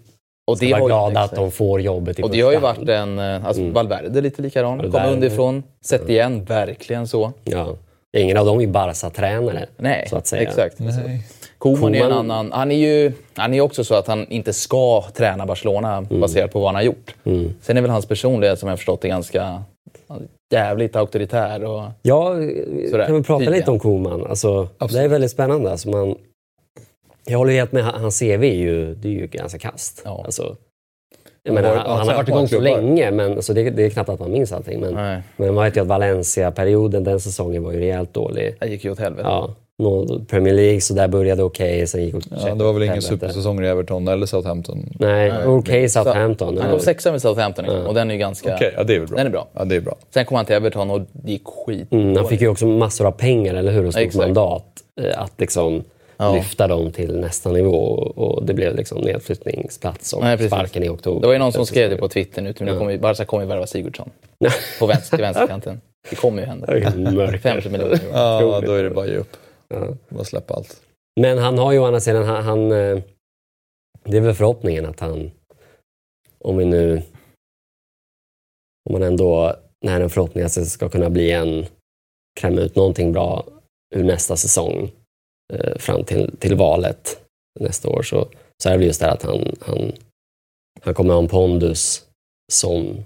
[0.51, 3.19] Och har ju- glada att de får jobbet i Och det har ju varit en,
[3.19, 3.75] eh, alltså Mm.
[3.75, 4.91] Valverde lite likadan, Valverde.
[4.93, 7.33] kommer underifrån, sett igen, verkligen så.
[7.45, 7.77] Ja.
[8.17, 9.67] Ingen av dem är Barca-tränare.
[10.09, 10.43] Så att säga.
[10.43, 10.79] exakt.
[10.79, 11.23] Nej.
[11.59, 15.05] Koman är en annan, han är ju han är också så att han inte ska
[15.15, 17.15] träna Barcelona baserat på vad han har gjort.
[17.25, 17.55] Mm.
[17.61, 19.63] Sen är väl hans personlighet som jag förstått är ganska
[20.53, 21.65] jävligt auktoritär.
[21.65, 22.35] Och, Ja,
[22.91, 24.27] Sådär, kan vi prata lite om Koman?
[24.27, 25.71] Alltså, det är väldigt spännande.
[25.71, 26.15] Alltså man,
[27.25, 27.85] jag håller helt med.
[27.85, 30.03] Hans CV är ju, det är ju ganska kast.
[30.05, 30.23] Ja.
[30.25, 30.57] Alltså,
[31.53, 34.09] menar, har han, han har varit igång så länge, men alltså det, det är knappt
[34.09, 34.81] att man minns allting.
[34.81, 38.57] Men, nej, men man vet ju att Valencia-perioden den säsongen var ju rejält dålig.
[38.61, 39.29] det gick ju åt helvete.
[39.29, 39.55] Ja,
[40.29, 43.03] Premier League, så där började okej, sen gick det åt Ja, det var väl ingen
[43.03, 44.89] supersäsong i Everton eller Southampton?
[45.01, 46.59] Nej, okej Southampton.
[46.59, 48.55] Han kom sexa med Southampton liksom, och den är ju ganska...
[48.55, 49.17] Okej, ja, det är väl bra.
[49.17, 49.47] Den är bra.
[49.53, 49.97] Ja, det är bra.
[50.11, 51.93] Sen kom han till Everton och det gick skit.
[51.93, 53.87] Mm, han fick ju också massor av pengar, eller hur?
[53.87, 54.27] Och stort Exakt.
[54.27, 54.65] mandat
[55.01, 55.85] eh, att liksom
[56.19, 56.35] Ja.
[56.35, 57.79] lyfta dem till nästa nivå.
[58.17, 61.21] Och det blev liksom nedflyttningsplats och Nej, sparken i oktober.
[61.21, 63.43] Det var ju någon som skrev det på Twitter nu, nu kommer, ju- Barca kommer
[63.45, 64.11] ju värva Sigurdsson.
[64.79, 65.81] På vänster, till vänsterkanten.
[66.11, 66.67] Det kommer ju hända.
[67.13, 67.39] Mörker.
[67.39, 67.99] 50 miljoner.
[68.13, 69.37] Ja, då är det bara att ge upp.
[69.69, 69.97] Ja.
[70.09, 70.83] Bara släppa allt.
[71.21, 73.03] Men han har ju å andra sidan, han, han, eh,
[74.05, 75.31] det är väl förhoppningen att han,
[76.39, 77.03] om vi nu,
[78.89, 81.67] om man ändå, när en förhoppning att det ska kunna bli en,
[82.41, 83.45] klämma ut någonting bra
[83.95, 84.91] ur nästa säsong
[85.53, 87.23] eh, fram till, till valet
[87.61, 88.29] nästa år så,
[88.63, 89.93] så är det just det här att han, han,
[90.81, 92.09] han kommer ha en pondus
[92.53, 93.05] som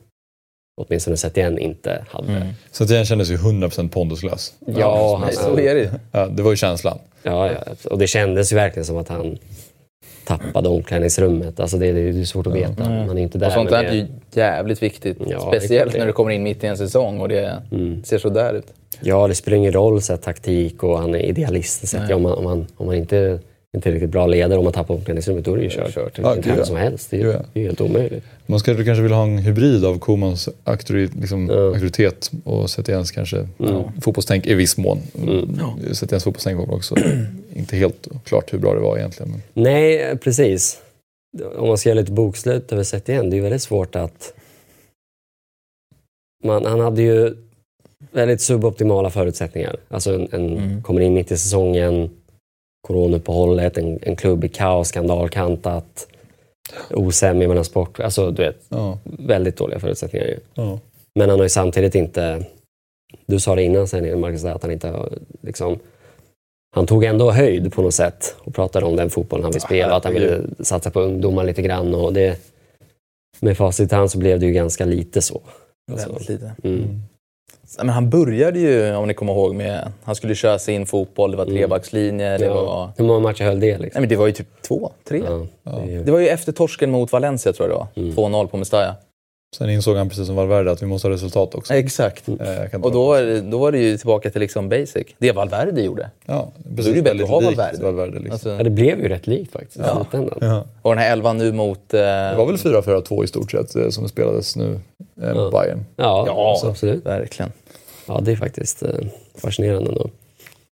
[0.88, 2.33] åtminstone sett igen inte hade.
[2.33, 2.49] Mm.
[2.71, 4.53] Så att den kändes ju 100% ponduslös.
[4.66, 5.88] Ja, han, Nej, så är det ju.
[6.12, 6.99] Ja, det var ju känslan.
[7.23, 7.59] Ja, ja,
[7.90, 9.38] och det kändes ju verkligen som att han
[10.27, 11.61] tappade omklädningsrummet.
[11.61, 12.85] Alltså det, det är ju svårt att veta.
[12.85, 13.07] Mm.
[13.07, 13.47] Man är inte där.
[13.47, 15.19] Och sånt där är ju jävligt viktigt.
[15.27, 18.05] Ja, Speciellt det- när du kommer in mitt i en säsong och det Mm.
[18.05, 18.66] ser så där ut.
[19.01, 21.88] Ja, det spelar ingen roll så här, taktik och han är idealist.
[21.88, 23.38] Så att, ja, om, man, om, man, om man inte är
[23.72, 25.94] en tillräckligt bra ledare om man tappar omklädningsrummet, då är det ju kört.
[25.94, 26.18] kört.
[26.18, 26.64] Ja, tränare ja.
[26.64, 27.11] som helst.
[27.11, 27.42] Det är, ja.
[27.52, 28.24] det är helt omöjligt.
[28.46, 31.54] Man skulle kanske vilja ha en hybrid av Komans auktori, liksom, Ja.
[31.54, 33.83] auktoritet och Settiens kanske Mm.
[34.00, 34.98] fotbollstänk i viss mån.
[35.22, 35.38] Mm.
[35.38, 35.94] Mm.
[35.94, 36.94] Settiens fotbollstänk var också
[37.54, 39.30] inte helt klart hur bra det var egentligen.
[39.30, 39.64] Men...
[39.64, 40.80] Nej, precis.
[41.56, 44.35] Om man ska göra lite bokslut över sett igen, det är ju väldigt svårt att...
[46.44, 47.35] Man, han hade ju
[48.12, 49.76] väldigt suboptimala förutsättningar.
[49.88, 52.11] Alltså en, en kommer in mitt i säsongen,
[52.81, 56.07] coronauppehållet, en, en klubb i kaos, skandalkantat,
[56.90, 58.01] osämja mellan sport.
[58.01, 58.99] Alltså du vet, Ja.
[59.05, 60.38] väldigt dåliga förutsättningar ju.
[60.55, 60.79] Ja.
[61.14, 62.45] Men han har ju samtidigt inte...
[63.27, 65.79] Du sa det innan sen, Marcus, att han inte har liksom...
[66.77, 69.95] Han tog ändå höjd på något sätt och pratade om den fotbollen han vill spela,
[69.97, 71.95] att han ville satsa på ungdomar lite grann.
[71.95, 72.38] Och det,
[73.40, 75.40] med facit i hand så blev det ju ganska lite så.
[75.93, 76.53] Alltså, Väldigt lite.
[76.64, 77.01] mm.
[77.78, 79.92] Men han började ju, om ni kommer ihåg, med...
[80.04, 82.56] Han skulle köra sin fotboll, det var trebackslinje, det var...
[82.56, 82.92] ja.
[82.96, 83.66] Hur många matcher höll det?
[83.72, 84.00] Nej, Liksom?
[84.02, 85.22] men det var ju typ två, tre.
[85.64, 88.28] Ja, det ju- Det var ju efter torsken mot Valencia tror jag det var.
[88.28, 88.94] 2-0 på Mestalla.
[89.57, 91.75] Sen insåg han precis som Valverde att vi måste ha resultat också.
[91.75, 92.29] Exakt.
[92.29, 95.07] Eh, Och då, var det- då var det ju tillbaka till liksom basic.
[95.19, 96.11] Det Valverde gjorde.
[96.27, 97.83] Ja, Då är det ju bättre att ha Valverde.
[97.83, 98.33] Valverde liksom.
[98.33, 100.07] Alltså, Ja, det blev ju rätt likt faktiskt Ja.
[100.41, 100.65] ja.
[100.83, 101.95] och den här elvan nu mot...
[101.95, 104.81] Eh, Det var väl 4-4-2 i stort sett eh, som spelades nu
[105.23, 105.85] eh, mot Bayern.
[105.97, 107.07] Ja, Ja, absolut.
[107.07, 107.53] verkligen.
[108.07, 108.91] Ja, det är faktiskt eh,
[109.35, 110.11] fascinerande ändå.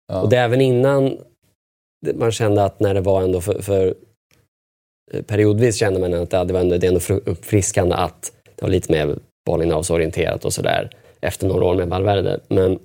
[0.09, 0.21] Ja.
[0.23, 1.17] Och det är även innan
[2.14, 3.95] man kände att när det var ändå för, för
[5.12, 8.64] eh, periodvis kände man att ja, det var ändå, det är ändå uppfriskande att det
[8.64, 10.90] var lite mer bollinnehavsorienterat och sådär
[11.21, 12.40] efter några år med Valverde.
[12.49, 12.79] Men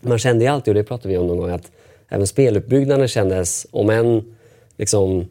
[0.00, 1.70] man kände ju alltid, och det pratade vi om någon gång, att
[2.08, 4.34] även speluppbyggnaden kändes, om än
[4.76, 5.28] liksom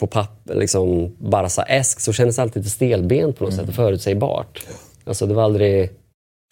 [0.00, 4.66] på papper, liksom Barca-esk, så kändes det alltid lite stelbent på något sätt och förutsägbart.
[5.04, 5.90] Alltså det var aldrig,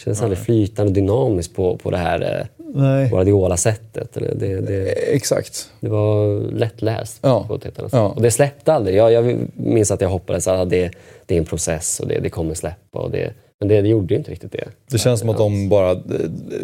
[0.05, 3.09] kändes aldrig flytande dynamiskt på, på det här eh, Nej.
[3.11, 4.13] Guardiola-sättet.
[4.13, 5.71] Det, det, Exakt.
[5.81, 7.45] det var lättläst Ja.
[7.49, 8.09] på ett helt annat Ja.
[8.09, 8.97] Och det släppte aldrig.
[8.97, 10.91] Jag, jag minns att jag hoppades att det,
[11.27, 12.99] det är en process och det, det kommer släppa.
[12.99, 14.69] Och det, men det, det gjorde ju inte riktigt det.
[14.91, 15.91] Det känns som att de bara...
[15.91, 15.99] eh,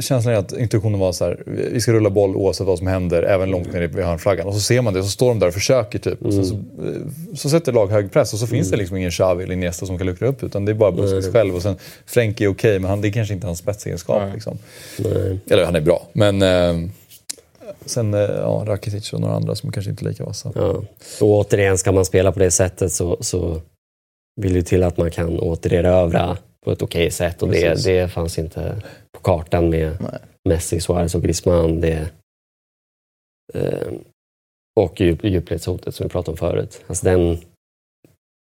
[0.00, 3.22] Känslan är att intuitionen var så här, vi ska rulla boll oavsett vad som händer,
[3.22, 4.46] även långt ner vid hörnflaggan.
[4.46, 6.22] Och så ser man det och så står de där och försöker typ.
[6.22, 6.94] Och sen så, Mm.
[7.30, 9.86] eh, så sätter lag hög press och så finns det liksom ingen Xavi eller Iniesta
[9.86, 11.54] som kan luckra upp utan det är bara Busquets själv.
[11.56, 11.76] Och sen
[12.06, 14.22] Frenkie är okej, men han, det är kanske inte hans spetsegenskap.
[14.34, 14.58] Liksom.
[14.98, 15.38] Nej.
[15.50, 16.42] Eller han är bra, men...
[16.42, 16.88] Eh,
[17.86, 20.52] sen eh, ja, Rakitic och några andra som kanske inte är lika vassa.
[20.54, 20.62] Ja.
[21.20, 23.60] Och återigen, ska man spela på det sättet så, så
[24.40, 27.42] vill det till att man kan återerövra på ett okej sätt.
[27.42, 30.18] Och det, det fanns inte på kartan med Nej.
[30.48, 31.80] Messi, Suarez och Griezmann.
[31.80, 32.10] Det,
[33.54, 33.92] eh,
[34.80, 36.84] och djup, djupledshotet som vi pratade om förut.
[36.86, 37.38] Alltså den,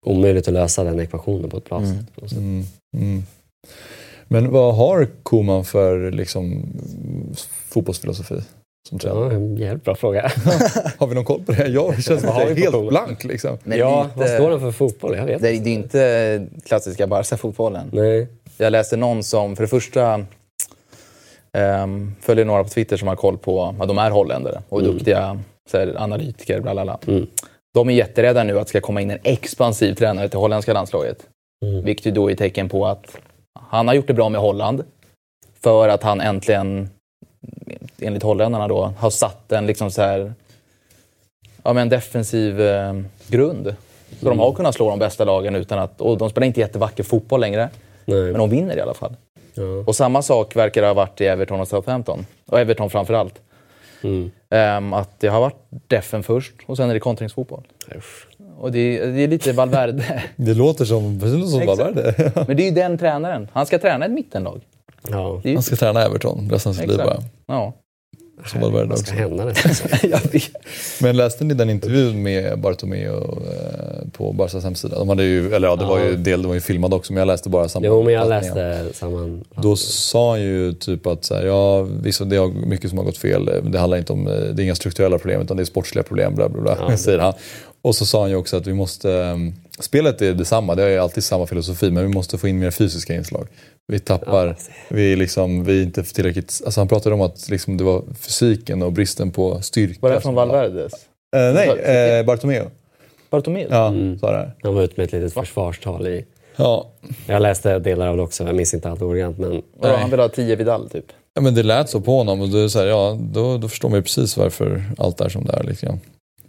[0.07, 1.99] omöjligt att lösa den ekvationen på ett bra Mm.
[1.99, 2.15] sätt.
[2.15, 2.27] på.
[2.37, 2.65] Mm,
[2.97, 3.23] mm.
[4.29, 6.67] Men vad har Koman för liksom,
[7.69, 8.41] fotbollsfilosofi
[8.89, 9.25] som tränare?
[9.25, 10.23] Ja, en jävligt bra fråga.
[10.99, 11.67] Har vi någon koll på det?
[11.67, 13.25] Jag känns att på helt blank.
[13.25, 13.59] Liksom.
[13.65, 15.17] Men ja, lite- vad står den för fotboll?
[15.17, 17.91] Jag vet Det är, det är inte klassiska Barca-fotbollen.
[17.93, 18.29] Nej.
[18.59, 20.25] Jag läste någon som, för det första,
[21.83, 24.93] um, följer några på Twitter som har koll på, ja, de är holländare och Mm.
[24.93, 25.41] duktiga
[25.71, 26.99] så här, analytiker, bla bla bla.
[27.07, 27.27] Mm.
[27.75, 31.27] De är jätterädda nu att det ska komma in en expansiv tränare till holländska landslaget.
[31.65, 31.85] Mm.
[31.85, 33.17] Vilket ju då är tecken på att
[33.71, 34.85] han har gjort det bra med Holland.
[35.63, 36.91] För att han äntligen,
[38.01, 40.33] enligt holländarna då, har satt en liksom så här,
[41.63, 42.95] ja, men defensiv eh,
[43.29, 43.75] grund.
[44.21, 47.03] Så de har kunnat slå de bästa lagen utan att, och de spelar inte jättevacker
[47.03, 47.69] fotboll längre.
[48.05, 48.23] Nej.
[48.23, 49.17] Men de vinner i alla fall.
[49.55, 49.63] Ja.
[49.87, 52.27] Och samma sak verkar det ha varit i Everton och Southampton.
[52.47, 53.35] Och Everton framför allt.
[54.03, 54.31] Mm.
[54.51, 57.63] Ehm, att det har varit defen först och sen är det kontringsfotboll.
[57.97, 58.27] Usch.
[58.59, 60.23] Och det, är- det är lite Valverde.
[60.37, 61.67] Det låter som, precis som.
[61.67, 62.33] Valverde.
[62.47, 63.49] Men det är ju den tränaren.
[63.53, 64.61] Han ska träna ett mittenlag.
[65.09, 67.23] Ja, Det Han ska träna Everton resten av sitt liv bara.
[67.47, 67.73] Ja.
[68.47, 69.45] Som Valverde vad ska hända
[70.33, 70.51] vet.
[71.01, 74.99] Men läste ni den intervjun med Bartomeu eh, på Barcas hemsida?
[74.99, 76.17] De hade ju, eller ja, det var ju Ja.
[76.17, 77.87] del, det var ju filmad också, men jag läste bara samma.
[77.87, 79.45] Jo, men jag läste samman...
[79.57, 83.05] Då sa han ju typ att så här, ja, visst det är mycket som har
[83.05, 83.51] gått fel.
[83.65, 86.35] Det handlar inte om, eh, det är inga strukturella problem utan det är sportsliga problem.
[86.35, 86.97] Bla, bla, bla, Ja.
[86.97, 87.33] säger han.
[87.83, 90.99] Och så sa han ju också att vi måste, um, spelet är detsamma, det är
[90.99, 93.47] alltid samma filosofi, men vi måste få in mer fysiska inslag.
[93.91, 94.55] Vi tappar, Ja.
[94.89, 98.83] vi, liksom, vi är inte tillräckligt, alltså han pratade om att liksom det var fysiken
[98.83, 99.99] och bristen på styrka.
[100.01, 100.93] Var det från Valverdes?
[101.37, 101.69] Eh, nej,
[102.19, 102.65] eh, Bartomeu.
[103.31, 103.67] Bartomeu?
[103.71, 104.19] Ja, Mm.
[104.19, 104.37] sa det.
[104.39, 104.53] här.
[104.63, 106.25] Han var ute med ett litet försvarstal i...
[106.57, 106.91] Ja.
[107.27, 109.63] Jag läste delar av det också, jag minns inte allt ordagrant, men...
[109.79, 111.05] Vadå, han vill ha 10 Vidal typ?
[111.35, 113.89] ja, men det lät så på honom och då, så här, ja, då, då förstår
[113.89, 115.63] man ju precis varför allt är som det är.
[115.63, 116.01] Liksom.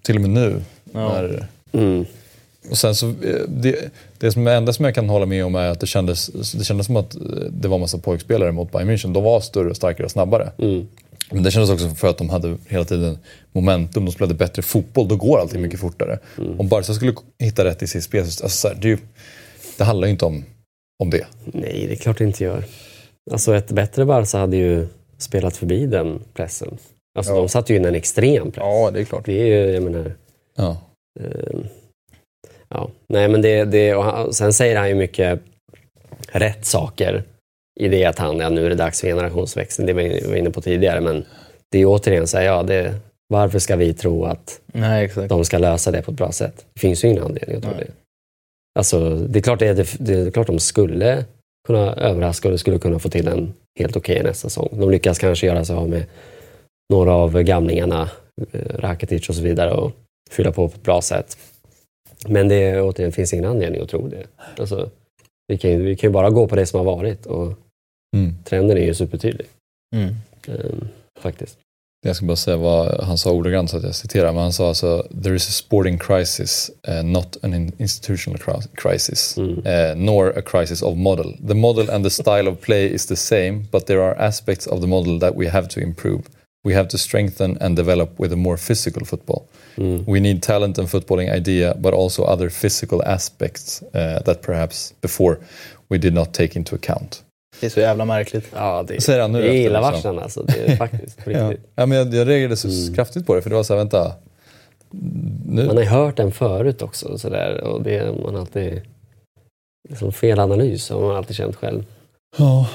[0.02, 0.56] Till och med nu.
[0.94, 1.00] Ja.
[1.14, 2.06] När, Mm.
[2.70, 5.70] Och sen så, eh, det, det som, enda som jag kan hålla med om är
[5.70, 7.22] att det kändes, det kändes som att eh,
[7.52, 9.14] det var en massa pojkspelare mot Bayern München.
[9.14, 10.52] De var större, starkare och snabbare.
[10.58, 10.88] Mm.
[11.32, 13.18] Men det kändes också för att de hade hela tiden
[13.52, 15.08] momentum, de spelade bättre fotboll.
[15.08, 16.20] Då går allting mycket fortare.
[16.58, 18.98] Om Barca skulle hitta rätt i sitt spel, alltså så här, det, ju,
[19.78, 20.44] det handlar ju inte om,
[21.00, 21.26] om det.
[21.46, 22.64] Nej, det är klart det inte gör.
[23.32, 26.78] Alltså ett bättre Barca hade ju spelat förbi den pressen.
[27.18, 27.38] Alltså Ja.
[27.40, 28.64] de satte ju in en extrem press.
[28.66, 29.26] Ja, det är klart.
[29.26, 30.14] Det är ju, jag menar...
[30.58, 30.78] Ja.
[31.20, 31.60] Eh,
[32.72, 35.40] ja, nej men det, det och han, sen säger han ju mycket
[36.32, 37.24] rätt saker
[37.80, 40.36] i det att han, ja nu är det dags för generationsväxling, det var vi var
[40.36, 41.26] inne på tidigare, men
[41.72, 42.94] det är återigen så här, ja, det,
[43.30, 46.66] varför ska vi tro att Nej, de ska lösa det på ett bra sätt?
[46.74, 47.88] Det finns ju ingen anledning att tro det.
[48.80, 51.26] Alltså, det är klart, det, det, det är klart de skulle
[51.68, 54.70] kunna överraska och skulle kunna få till en helt okej nästa säsong.
[54.72, 56.04] De lyckas kanske göra sig av med
[56.94, 58.10] några av gamlingarna,
[58.52, 59.92] eh, Rakitic och så vidare och
[60.32, 61.38] fylla på på ett bra sätt.
[62.28, 64.24] Men det återigen, finns ingen anledning att tro det.
[64.60, 64.90] Alltså,
[65.48, 67.54] vi, kan ju, vi kan ju bara gå på det som har varit och
[68.18, 68.36] Mm.
[68.44, 69.48] trenden är ju supertydlig.
[69.96, 70.16] Mm.
[70.48, 70.88] ehm,
[71.20, 71.58] faktiskt.
[72.08, 74.34] Jag ska bara säga vad han sa ordagrant så att jag citerar.
[74.34, 78.68] Men han sa alltså “There is a sporting crisis, uh, not an in- institutional cri-
[78.76, 79.50] crisis, Mm.
[79.50, 81.38] uh, nor a crisis of model.
[81.48, 84.82] The model and the style of play is the same, but there are aspects of
[84.82, 86.22] the model that we have to improve.
[86.68, 89.42] We have to strengthen and develop with a more physical football.
[89.76, 90.04] Mm.
[90.08, 95.38] We need talent and footballing idea, but also other physical aspects uh, that perhaps before
[95.90, 97.24] we did not take into account.”
[97.60, 98.46] Det är så jävla märkligt.
[98.56, 100.44] Ja, det, Säger han nu det är illavarslande alltså.
[100.44, 101.50] Det är faktiskt på Ja.
[101.52, 101.66] riktigt.
[101.76, 102.94] ja, men jag, jag reagerade så Mm.
[102.96, 104.14] kraftigt på det, för det var så här, vänta.
[105.46, 107.18] Nu, Man har ju hört den förut också.
[107.18, 108.82] Så där, och det man har alltid...
[109.90, 111.86] Liksom fel analys har man alltid känt själv.
[112.38, 112.70] Ja.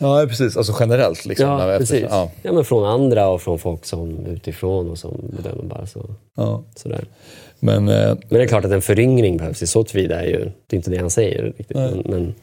[0.00, 0.56] Ja, precis.
[0.56, 1.26] Alltså generellt.
[1.26, 2.02] Liksom, Ja, vi precis.
[2.02, 5.86] efter- Ja, Ja, men från andra och från folk som utifrån och som bedömer bara
[5.86, 6.62] så, ja.
[6.76, 7.04] sådär.
[7.60, 9.62] Men eh, Men det är klart att en föryngring behövs.
[9.62, 11.76] I så tillvida är ju, det är inte det han säger riktigt.
[11.76, 12.34] Men, men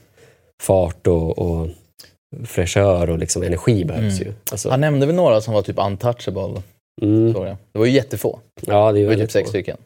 [0.63, 1.67] fart och, och
[2.45, 4.27] fräschör och liksom energi behövs Mm.
[4.27, 4.33] ju.
[4.51, 6.61] Alltså, Han nämnde väl några som var typ untouchable.
[7.01, 7.57] mm, jag.
[7.71, 8.39] Det var ju jättefå.
[8.65, 9.49] ja, det är Det var typ sex få.
[9.49, 9.77] stycken.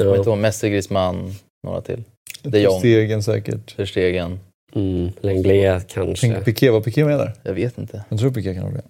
[0.00, 0.18] Jag vet Ja.
[0.32, 1.34] inte Messi, Griezmann,
[1.66, 2.02] några till.
[2.42, 2.78] De Jong.
[2.78, 3.78] stegen säkert.
[3.78, 4.40] Verstegen.
[4.76, 6.26] Mm, Lenglet kanske.
[6.32, 7.32] Tänk Piqué, var Piqué med där?
[7.42, 8.04] Jag vet inte.
[8.08, 8.82] Jag tror Piqué kan vara med.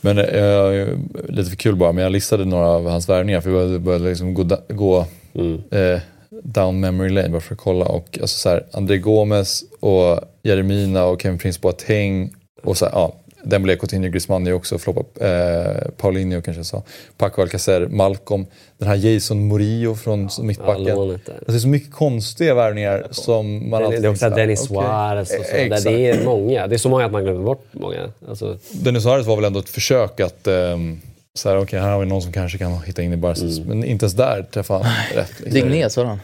[0.00, 0.88] Men eh,
[1.28, 4.34] lite för kul bara, men jag listade några av hans värvningar för jag började liksom
[4.34, 5.62] gå, gå Mm.
[5.70, 6.00] eh,
[6.42, 7.84] down memory lane bara för att kolla.
[7.84, 12.92] Och alltså så här, André Gomes och Jeremina och Kevin Prince Boateng och så här,
[12.92, 13.14] ja,
[13.48, 15.06] Dembélé, Coutinho, Griezmann är också floppat.
[15.20, 16.82] Eh, Paulinho kanske jag sa.
[17.16, 18.46] Paco Alcacer, Malcolm.
[18.78, 20.88] Den här Jason Murillo från Ja, mittbacken.
[20.98, 24.76] Alltså det är så mycket konstiga värvningar som man Det alltid är också Dennis okej.
[24.76, 25.56] Suarez och så.
[25.56, 25.84] Eh, exakt.
[25.84, 26.66] det är många.
[26.66, 28.12] Det är så många att man glömmer bort många.
[28.28, 31.00] Alltså, Dennis Suarez var väl ändå ett försök att um,
[31.34, 33.40] så här, okej, här har vi någon som kanske kan hitta in i Barca.
[33.40, 33.64] Mm.
[33.64, 35.52] Men inte ens där träffade han rätt.
[35.52, 36.18] Digné, sa han.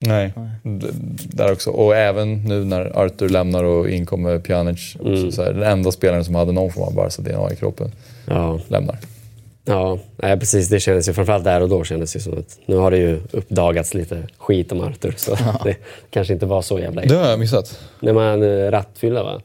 [0.00, 0.32] Nej,
[0.62, 0.86] D-
[1.32, 1.70] där också.
[1.70, 4.96] Och även nu när Arthur lämnar och inkommer Pjanic.
[5.00, 5.16] Mm.
[5.22, 7.92] Så, så här, den enda spelaren som hade någon form av Barca-DNA i kroppen
[8.26, 8.98] ja, lämnar.
[9.64, 10.68] ja nej, precis.
[10.68, 13.20] Det kändes ju, framförallt där och då kändes det som att nu har det ju
[13.30, 15.14] uppdagats lite skit om Arthur.
[15.16, 15.76] Så det
[16.10, 17.78] kanske inte var så jävla Det har jag missat.
[18.00, 19.40] När man eh, rattfylla va?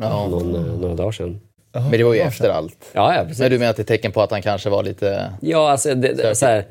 [0.00, 0.28] Ja.
[0.28, 1.40] Någon, eh, några dagar sedan.
[1.72, 2.84] Men det var ju efter allt.
[2.92, 3.40] Ja, ja precis.
[3.40, 5.32] Men du menar att det är tecken på att han kanske var lite...
[5.40, 6.64] Ja, alltså, det, det, så här,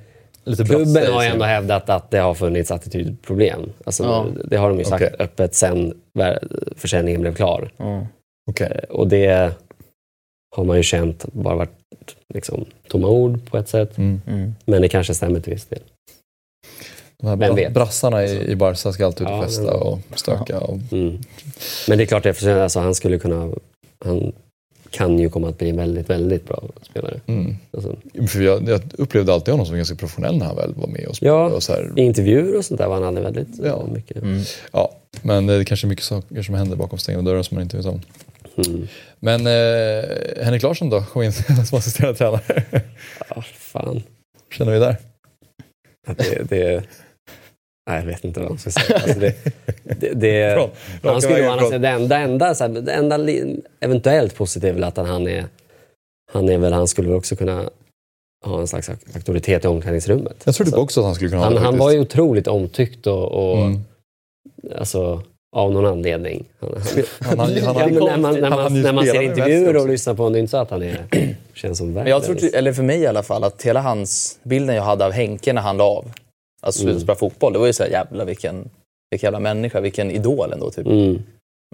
[0.47, 3.69] Lite i har ju ändå hävdat att det har funnits attitydproblem.
[3.85, 4.25] Alltså, Ja.
[4.45, 5.15] Det har de ju sagt Okej.
[5.19, 5.93] öppet sen
[6.75, 7.71] försäljningen blev klar.
[7.77, 8.05] Mm.
[8.51, 8.79] Okej.
[8.83, 9.51] Eh, Och det
[10.55, 13.97] har man ju känt bara varit liksom, tomma ord på ett sätt.
[13.97, 14.21] Mm.
[14.27, 14.55] Mm.
[14.65, 15.79] Men det kanske stämmer till viss del.
[17.19, 17.73] De här bra- vet?
[17.73, 20.59] brassarna i, i Barca ska alltid ut och Ja, festa men- och stöka.
[20.59, 21.17] Och, Mm.
[21.87, 23.51] Men det är klart, för, alltså, han skulle kunna...
[24.05, 24.33] Han
[24.91, 27.19] kan ju komma att bli en väldigt, väldigt bra spelare.
[27.25, 27.55] mm.
[27.73, 27.95] Alltså,
[28.27, 31.15] För jag, jag upplevde alltid honom som ganska professionell när han väl var med och
[31.15, 31.39] spelade.
[31.49, 31.55] Ja.
[31.55, 33.87] Och så här, I intervjuer och sånt där var han aldrig väldigt Ja.
[33.93, 34.17] mycket.
[34.17, 34.41] Mm.
[34.71, 37.77] ja, men det är kanske mycket saker som händer bakom stängda dörrar som man inte
[37.77, 38.01] vet om.
[38.67, 38.87] Mm.
[39.19, 41.33] Men eh, Henrik Larsson då, kom in
[41.67, 42.41] som assisterande tränare.
[43.29, 44.03] Ja, fan.
[44.57, 44.95] känner vi där?
[46.17, 46.83] Det, det,
[47.87, 48.95] nej, jag vet inte vad man ska säga.
[48.99, 49.35] Alltså det,
[49.83, 50.55] det, det,
[51.01, 51.11] Bra.
[51.11, 54.83] Han skulle sidan, det enda, enda, så här, det enda li- eventuellt positiva är väl
[54.83, 55.45] att han är,
[56.33, 57.69] han är väl, han skulle väl också kunna
[58.45, 60.41] ha en slags auktoritet i omklädningsrummet.
[60.45, 61.81] Jag tror typ Alltså, också att han skulle kunna ha han, det han faktiskt.
[61.83, 63.81] var ju otroligt omtyckt och, och Mm.
[64.77, 65.21] alltså,
[65.55, 66.45] av någon anledning.
[66.59, 66.69] Han,
[67.19, 70.23] han, Han, ja, när man, när man, ju när man ser intervjuer och lyssnar på
[70.23, 71.05] honom, det är inte så att han är,
[71.53, 72.53] känns som Men jag tror, världens...
[72.53, 74.39] eller för mig i alla fall, att hela hans...
[74.43, 76.05] Bilden jag hade av Henke när han la av,
[76.67, 77.01] alltså slutade Mm.
[77.03, 78.69] spela fotboll, det var ju så här, jävla vilken,
[79.11, 80.71] vilken jävla människa, vilken idol ändå.
[80.71, 80.85] Typ.
[80.87, 81.23] Mm.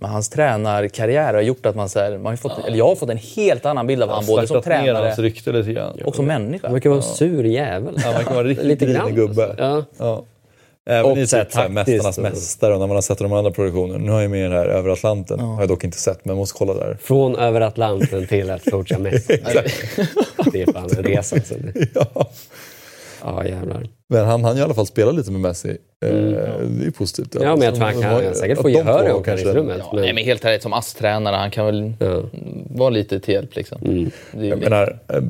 [0.01, 2.95] Men hans tränarkarriär har gjort att man, så här, man har fått, eller jag har
[2.95, 5.99] fått en helt annan bild av han både som ner hans tränare rykte lite grann.
[6.06, 6.67] och som människa.
[6.67, 7.93] Han verkar vara en sur jävel.
[8.03, 9.45] Ja, man kan vara riktigt Lite grinig gubbe.
[9.45, 9.63] alltså.
[9.63, 9.84] Ja.
[9.97, 10.23] Ja.
[10.89, 13.01] Även Och i så här typ så här Mästarnas och- mästare och när man har
[13.01, 13.97] sett de andra produktionerna.
[14.06, 15.39] Nu har jag med den här Över Atlanten.
[15.39, 16.97] Har jag dock inte sett, men måste kolla där.
[17.01, 19.43] Från över Atlanten till att coacha Messi.
[20.51, 21.36] det är fan en resa.
[21.36, 21.56] Alltså.
[21.93, 22.29] ja.
[23.23, 23.88] Ja, jävlar.
[24.07, 25.69] Men han han i alla fall spela lite med Messi.
[26.05, 26.31] Eh, Mm.
[26.33, 27.27] Det är ju positivt.
[27.41, 29.77] Ja, men jag tror han ju- kan säkert att få gehör i kanske- omklädningsrummet.
[29.79, 32.21] Ja, nej, men helt ärligt, som ASS-tränare, han kan väl Ja.
[32.69, 33.55] vara lite till hjälp.
[33.55, 33.77] Liksom.
[33.86, 34.12] Mm.
[34.31, 35.21] Det ju Jag menar, eh,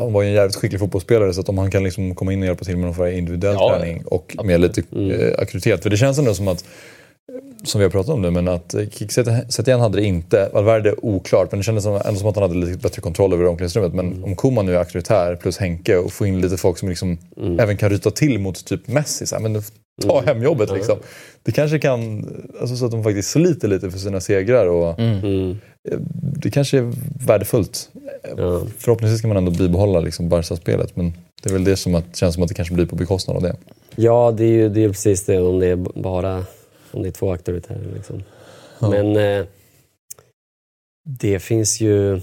[0.00, 2.40] han var ju en jävligt skicklig fotbollsspelare så att om han kan liksom komma in
[2.40, 5.10] och hjälpa till med någon form av individuell Ja, träning och med lite Mm.
[5.10, 5.82] eh, auktoritet.
[5.82, 6.64] För det känns ändå som att
[7.64, 8.74] som vi har pratat om nu, men att
[9.48, 10.50] Setien hade det inte.
[10.52, 13.46] Valverde oklart, men det kändes som, ändå som att han hade lite bättre kontroll över
[13.46, 13.94] omklädningsrummet.
[13.94, 14.24] Men mm.
[14.24, 17.60] om Koman nu är auktoritär plus Henke och får in lite folk som liksom mm.
[17.60, 19.26] även kan ryta till mot typ Messi.
[19.26, 19.62] Så här, men
[20.02, 20.24] ta mm.
[20.26, 20.98] hem jobbet liksom.
[21.42, 22.26] Det kanske kan,
[22.60, 24.66] alltså så att de faktiskt sliter lite för sina segrar.
[24.66, 25.58] Och, mm.
[26.42, 26.92] Det kanske är
[27.26, 27.90] värdefullt.
[28.78, 30.96] Förhoppningsvis kan man ändå bibehålla liksom Barca-spelet.
[30.96, 33.36] Men det är väl det som att, känns som att det kanske blir på bekostnad
[33.36, 33.56] av det.
[33.96, 35.38] Ja, det är ju det är precis det.
[35.38, 36.44] Om det är bara
[36.94, 37.92] om det är två auktoritärer.
[37.94, 38.22] Liksom.
[38.78, 38.90] Ja.
[38.90, 39.46] Men eh,
[41.04, 42.20] det finns ju...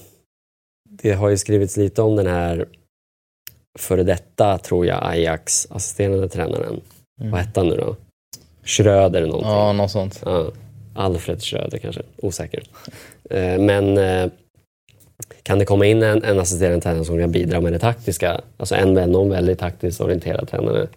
[0.89, 2.67] Det har ju skrivits lite om den här
[3.79, 6.81] före detta, tror jag, Ajax assisterande tränaren.
[7.21, 7.31] Mm.
[7.31, 7.95] Vad hette han nu då?
[8.63, 9.51] Schröder någonting.
[9.51, 10.21] Ja, något sånt.
[10.25, 10.51] Ja.
[10.95, 12.63] Alfred Schröder kanske, osäker.
[13.29, 14.31] Eh, men eh,
[15.43, 18.75] kan det komma in en, en assisterande tränare som kan bidra med det taktiska, alltså
[18.75, 20.87] en, någon väldigt taktiskt orienterad tränare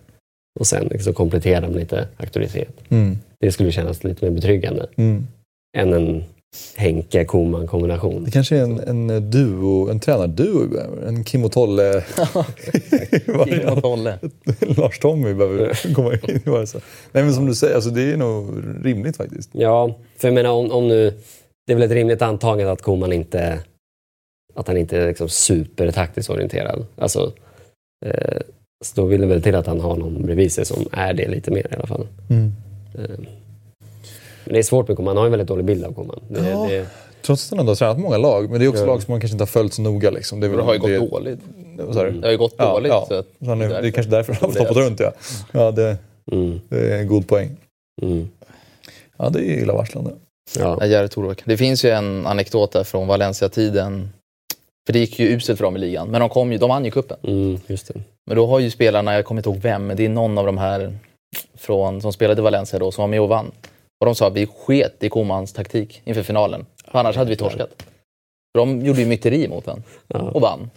[0.61, 2.75] och sen liksom komplettera med lite auktoritet.
[2.89, 3.19] Mm.
[3.41, 5.27] Det skulle kännas lite mer betryggande mm.
[5.77, 6.25] än en
[6.77, 8.25] Henke Koman kombination.
[8.25, 10.69] Det kanske är en, en duo, en tränarduo,
[11.07, 12.05] en Kim och Tolle.
[13.45, 14.19] Kim och Tolle.
[14.61, 16.21] Lars Tommy behöver komma in.
[17.13, 19.51] Nej men som du säger, alltså, det är nog rimligt faktiskt.
[19.53, 21.15] Ja, för jag menar om, om nu,
[21.67, 23.59] det är väl ett rimligt antagande att Koman inte,
[24.55, 26.87] att han inte är liksom supertaktiskt orienterad.
[26.97, 27.33] Alltså,
[28.07, 28.41] eh,
[28.83, 31.29] så då vill det väl till att han har någon bredvid sig som är det
[31.29, 32.07] lite mer i alla fall.
[32.31, 32.53] Mm.
[32.95, 33.19] Eh,
[34.45, 35.09] men det är svårt med Koman.
[35.09, 36.21] Han har en väldigt dålig bild av Koman.
[36.29, 36.67] Det, ja.
[36.71, 36.87] det...
[37.23, 38.51] Trots att han ändå har tränat många lag.
[38.51, 38.87] Men det är också ja.
[38.87, 40.11] lag som man kanske inte har följt så noga.
[40.11, 40.41] Liksom.
[40.41, 40.99] Det, det har ju gått det...
[40.99, 41.41] dåligt.
[41.79, 42.21] Mm.
[42.21, 42.93] Det har ju gått dåligt.
[42.93, 45.01] Ja, så så det, är, det är kanske därför han har hoppat runt.
[45.01, 45.13] Ja,
[45.53, 45.97] ja det,
[46.33, 46.61] mm.
[46.69, 47.57] det är en god poäng.
[48.03, 48.29] Mm.
[49.17, 50.11] Ja, det är illavarslande.
[50.59, 50.87] Ja.
[50.87, 54.11] Ja, det finns ju en anekdot där från Valencia-tiden.
[54.87, 56.09] För det gick ju uselt för dem i ligan.
[56.09, 57.17] Men de, kom ju, de vann ju cupen.
[57.23, 57.59] Mm,
[58.27, 60.47] Men då har ju spelarna, jag kommer inte ihåg vem, men det är någon av
[60.47, 60.93] de här
[61.55, 63.51] från, som spelade i Valencia då, som var med och vann.
[64.01, 66.67] Och de sa att vi sket i Komans taktik inför finalen.
[66.91, 67.71] För annars hade vi torskat.
[68.53, 70.71] För de gjorde ju myteri mot den och vann.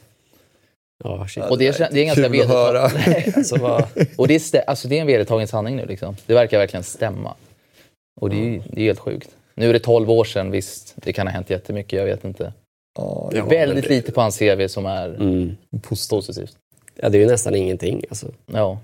[1.03, 3.33] Ja, och det är, det är ganska vedertagen...
[3.35, 3.81] alltså,
[4.17, 5.85] och det är, alltså, det är en vedertagen sanning nu.
[5.85, 6.15] Liksom.
[6.25, 7.33] Det verkar verkligen stämma.
[8.21, 9.29] Och det är, det är helt sjukt.
[9.55, 12.53] Nu är det 12 år sedan, visst, det kan ha hänt jättemycket, jag vet inte.
[12.95, 15.55] Ja, det är väldigt lite på hans CV som är mm.
[15.81, 16.57] positivt.
[16.95, 18.03] Ja, det är ju nästan ingenting.
[18.09, 18.27] Alltså.
[18.45, 18.79] Ja.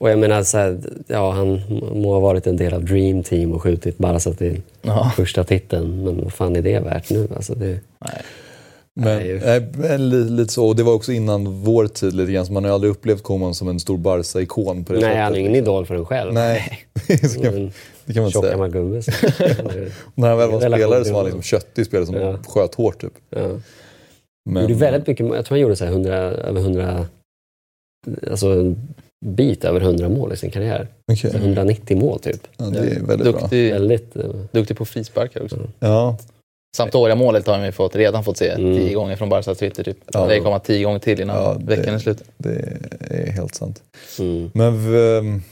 [0.00, 1.62] Och jag menar, så här, ja, han
[1.94, 5.12] må ha varit en del av Dream Team och skjutit Barca till ja.
[5.16, 6.04] första titeln.
[6.04, 7.28] Men vad fan är det värt nu?
[7.36, 8.22] Alltså det, nej.
[8.96, 9.38] Men,
[9.76, 10.66] nej, lite så.
[10.66, 13.54] Och det var också innan vår tid lite grann, så man har aldrig upplevt Koman
[13.54, 15.22] som en stor Barca-ikon på det Nej, sättet.
[15.22, 16.34] han är ingen idol för en själv.
[16.34, 17.72] Nej, det kan,
[18.04, 18.52] det kan man Tjock säga.
[18.52, 18.96] gammal gubbe.
[20.14, 22.38] När han väl var spelare så var han liksom köttig spelare som ja.
[22.48, 23.00] sköt hårt.
[23.00, 23.12] Typ.
[23.30, 23.48] Ja.
[24.50, 27.06] Men, gjorde väldigt mycket, jag tror han gjorde så 100, över 100
[28.30, 28.74] alltså
[29.26, 30.88] bit över 100 mål i sin karriär.
[31.12, 31.30] Okay.
[31.34, 32.46] 190 mål typ.
[32.56, 33.78] Ja, det är väldigt duktig, bra.
[33.78, 34.24] Väldigt, uh...
[34.52, 35.58] Duktig på frisparkar också.
[35.78, 36.16] Ja.
[36.74, 38.76] Sampdoria målet har vi fått, redan fått se mm.
[38.76, 39.84] tio gånger från Barca Twitter.
[39.84, 39.98] Typ.
[40.12, 40.26] Ja.
[40.26, 42.22] Det kommer tio gånger till innan ja, veckan är slut.
[42.36, 42.78] Det
[43.10, 43.82] är helt sant.
[44.18, 44.50] Mm.
[44.54, 45.42] Men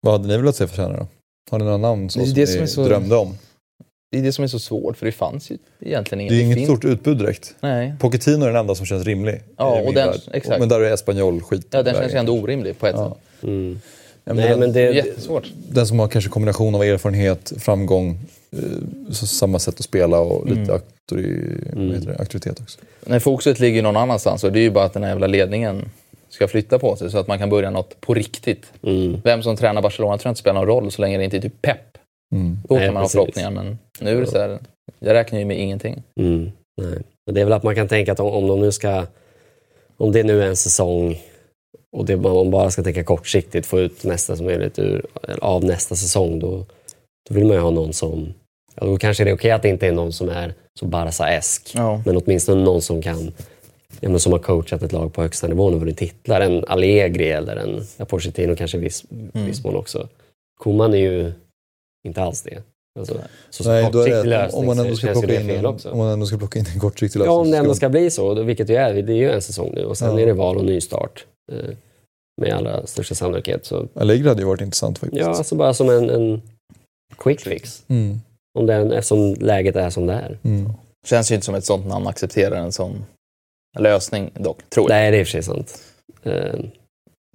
[0.00, 1.06] vad hade ni velat se för tränare då?
[1.50, 2.84] Har ni några namn så det som, det som ni så...
[2.84, 3.38] drömde om?
[4.12, 6.30] Det är det som är så svårt, för det fanns ju egentligen inget.
[6.32, 7.54] Det är inget stort utbud direkt.
[7.60, 7.94] Nej.
[8.00, 9.42] Pochettino är den enda som känns rimlig.
[9.56, 10.60] Ja, och den, exakt.
[10.60, 11.66] Men där är Espanyol skit.
[11.70, 13.08] Ja, den känns ju ändå orimlig på ett ja.
[13.08, 13.42] sätt.
[13.42, 13.80] Mm.
[14.24, 15.52] Nej, men det, är jättesvårt.
[15.68, 18.18] Den som har kanske kombination av erfarenhet, framgång,
[18.52, 20.70] eh, samma sätt att spela och lite mm.
[20.70, 22.08] auktori, mm.
[22.18, 22.80] auktoritet också.
[23.06, 25.88] Nej, fokuset ligger någon annanstans och det är ju bara att den här jävla ledningen
[26.28, 28.72] ska flytta på sig så att man kan börja något på riktigt.
[28.82, 29.20] Mm.
[29.24, 31.40] Vem som tränar Barcelona tror jag inte spelar någon roll så länge det inte är
[31.40, 31.98] typ pepp.
[32.34, 32.58] Mm.
[32.62, 33.16] Då kan Nej, man precis.
[33.16, 34.58] ha förhoppningar men nu är det så här,
[34.98, 36.02] jag räknar ju med ingenting.
[36.20, 36.50] Mm.
[36.82, 36.98] Nej.
[37.26, 39.06] Men det är väl att man kan tänka att om, om de nu ska,
[39.96, 41.18] om det nu är en säsong
[41.96, 45.06] och det, man bara ska tänka kortsiktigt, få ut mesta som möjligt ur,
[45.40, 46.66] av nästa säsong, då,
[47.28, 48.34] då vill man ju ha någon som...
[48.74, 51.72] Ja, då kanske det är okej att det inte är någon som är så Barca-esk,
[51.74, 52.02] ja.
[52.06, 53.32] men åtminstone någon som kan
[54.00, 56.40] ja, men som har coachat ett lag på högsta nivån och vunnit titlar.
[56.40, 59.46] En Allegri eller en ja, Pochettino kanske viss, mm.
[59.46, 60.08] viss mån också.
[60.60, 61.32] Koman är ju
[62.06, 62.62] inte alls det.
[62.98, 66.26] Alltså, så Nej, är det, om man ändå ska plocka in en, Om man ändå
[66.26, 67.34] ska plocka in en kortsiktig lösning.
[67.34, 69.02] Ja, om det ändå ska bli så, vilket det är.
[69.02, 70.20] Det är ju en säsong nu och sen ja.
[70.20, 71.26] är det val och nystart.
[71.52, 71.74] Eh,
[72.40, 73.66] med allra största sannolikhet.
[73.66, 73.88] Så.
[73.94, 75.22] Allegri hade ju varit intressant faktiskt.
[75.22, 76.42] Ja, alltså bara som en, en
[77.16, 77.82] quick fix.
[77.88, 78.20] Mm.
[78.58, 80.38] Om den, eftersom läget är som det är.
[80.44, 80.72] Mm.
[81.06, 83.04] Känns ju inte som ett sånt namn accepterar en sån
[83.78, 84.96] lösning dock, tror jag.
[84.96, 85.82] Nej, det är i och för sig sant.
[86.26, 86.64] Uh,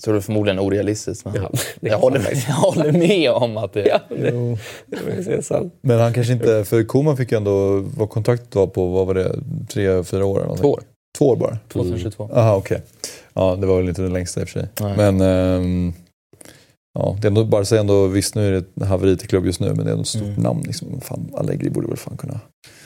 [0.03, 1.25] så det är förmodligen orealistiskt.
[1.25, 4.57] Men ja, jag, håller med, jag håller med om att det, ja, det,
[5.25, 5.73] det är sant.
[5.81, 9.13] Men han kanske inte, för Koman fick ju ändå, vad kontraktet var på, vad var
[9.13, 9.35] det,
[9.69, 10.45] tre, fyra år?
[10.45, 10.83] Eller Två år.
[11.17, 11.57] Två år bara?
[11.67, 12.29] 2022.
[12.33, 12.75] Jaha, okej.
[12.77, 12.87] Okay.
[13.33, 14.69] Ja, det var väl inte det längsta i och för sig.
[14.79, 15.11] Nej.
[15.11, 15.93] Men, um,
[16.95, 19.45] Ja, det är ändå, Barca är ändå, visst nu är det ett haveri till klubb
[19.45, 20.43] just nu, men det är ett stort Mm.
[20.43, 20.61] namn.
[20.65, 21.01] Liksom.
[21.01, 22.39] Fan, Allegri borde väl fan kunna...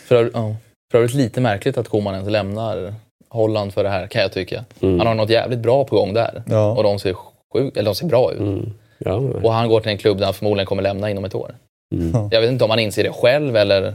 [0.08, 0.56] För, ja.
[0.92, 2.94] för övrigt lite märkligt att Koman ens lämnar
[3.30, 4.66] Holland för det här, kan jag tycka.
[4.80, 4.98] Mm.
[4.98, 6.44] Han har något jävligt bra på gång där.
[6.46, 7.16] Och Ja, de ser,
[7.54, 8.40] sjuk, eller de ser bra ut.
[8.40, 8.72] Mm.
[8.98, 11.56] Ja, Och han går till en klubb där han förmodligen kommer lämna inom ett år.
[11.96, 12.12] mm.
[12.14, 12.30] Ja.
[12.32, 13.94] Jag vet inte om han inser det själv eller...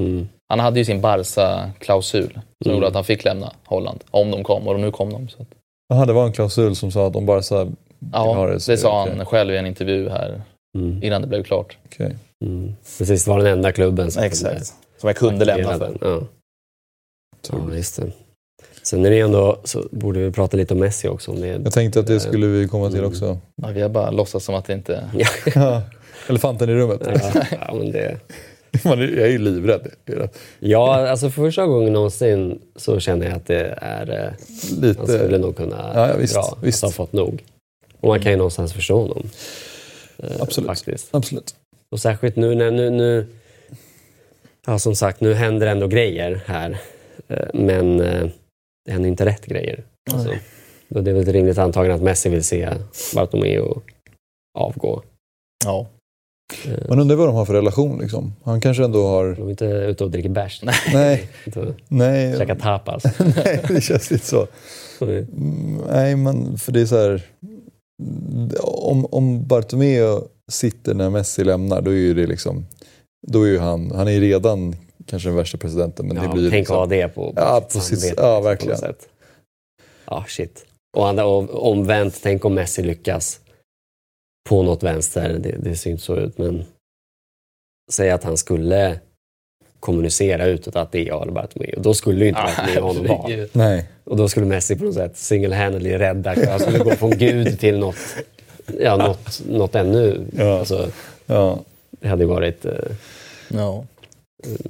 [0.00, 0.28] Mm.
[0.48, 2.74] Han hade ju sin Barca-klausul som Mm.
[2.74, 4.04] gjorde att han fick lämna Holland.
[4.10, 5.28] Om de kom, och nu kom de.
[5.28, 5.48] Så att,
[5.92, 7.66] Aha, det var en klausul som sa att om Barca...
[8.12, 10.42] ja, har det det, sa han själv i en intervju här
[10.78, 11.02] Mm.
[11.02, 11.76] innan det blev klart.
[11.86, 12.16] Okej.
[12.44, 12.74] Mm.
[12.98, 15.96] Precis, det var den enda klubben som Som jag kunde lämna för.
[16.00, 16.20] Ja.
[17.50, 18.12] ja, just det.
[18.82, 21.30] Sen är det ändå, så borde vi prata lite om Messi också.
[21.30, 23.10] Om det, Jag tänkte att det skulle vi komma till Mm.
[23.10, 23.38] också.
[23.62, 25.04] Ja, vi har bara låtsats som att det inte...
[26.28, 27.00] Elefanten i rummet.
[27.04, 28.16] ja, ja, men det,
[28.84, 29.88] Man är- Jag är ju livrädd.
[30.58, 34.10] ja, alltså för första gången någonsin så känner jag att det är...
[34.10, 34.32] eh,
[34.98, 35.38] Han skulle Lite...
[35.38, 36.84] nog kunna Ja, ja, visst, dra, visst.
[36.84, 37.42] alltså ha fått nog.
[38.00, 39.30] Och man kan ju någonstans förstå honom.
[40.18, 40.68] Eh, Absolut.
[40.68, 41.14] Faktiskt.
[41.14, 41.54] Absolut.
[41.90, 43.26] Och särskilt nu när nu, nu...
[44.66, 46.78] Ja, som sagt, nu händer ändå grejer här.
[47.28, 48.26] Eh, Men eh,
[48.84, 49.84] det händer inte rätt grejer.
[50.12, 50.34] Alltså,
[50.94, 52.68] och det är väl ett rimligt antagande att Messi vill se
[53.14, 53.74] Bartomeu
[54.58, 55.02] avgå.
[55.64, 55.86] Ja.
[56.88, 58.32] Man undrar vad de har för relation liksom.
[58.44, 59.34] Han kanske ändå har...
[59.34, 60.62] De är inte ute och dricker bärs.
[60.92, 61.28] Nej,
[61.88, 62.38] nej.
[62.38, 63.04] käkar tapas.
[63.44, 64.46] nej, det känns inte så.
[65.00, 67.22] Mm, Nej, men för det är så här...
[68.60, 70.20] Om, om Bartomeu
[70.50, 72.66] sitter när Messi lämnar, då är ju det liksom...
[73.26, 74.76] Då är ju han, han är ju redan
[75.06, 76.06] kanske den värsta presidenten.
[76.06, 78.40] Men det Ja, blir ju tänk liksom, ha det på, på Ja, sitt samvete, Ja,
[78.40, 78.78] verkligen.
[80.04, 80.66] Ja, shit.
[80.96, 83.40] Och, omvänt, tänk om Messi lyckas
[84.48, 85.38] på något vänster.
[85.38, 86.64] Det, det ser inte så ut, men
[87.92, 89.00] säg att han skulle
[89.80, 91.74] kommunicera utåt att det är jag eller Bartomeu.
[91.78, 93.46] Då skulle ju inte Bartomeu honom vara.
[93.52, 93.88] Nej.
[94.08, 96.34] Och då skulle Messi på något sätt single-handedly rädda.
[96.50, 97.96] Han skulle gå från Gud till något,
[98.80, 100.20] ja, något, något ännu.
[100.36, 100.58] Ja.
[100.58, 100.88] Alltså,
[101.26, 101.58] Ja.
[101.90, 102.72] det hade ju varit eh,
[103.48, 103.84] Ja.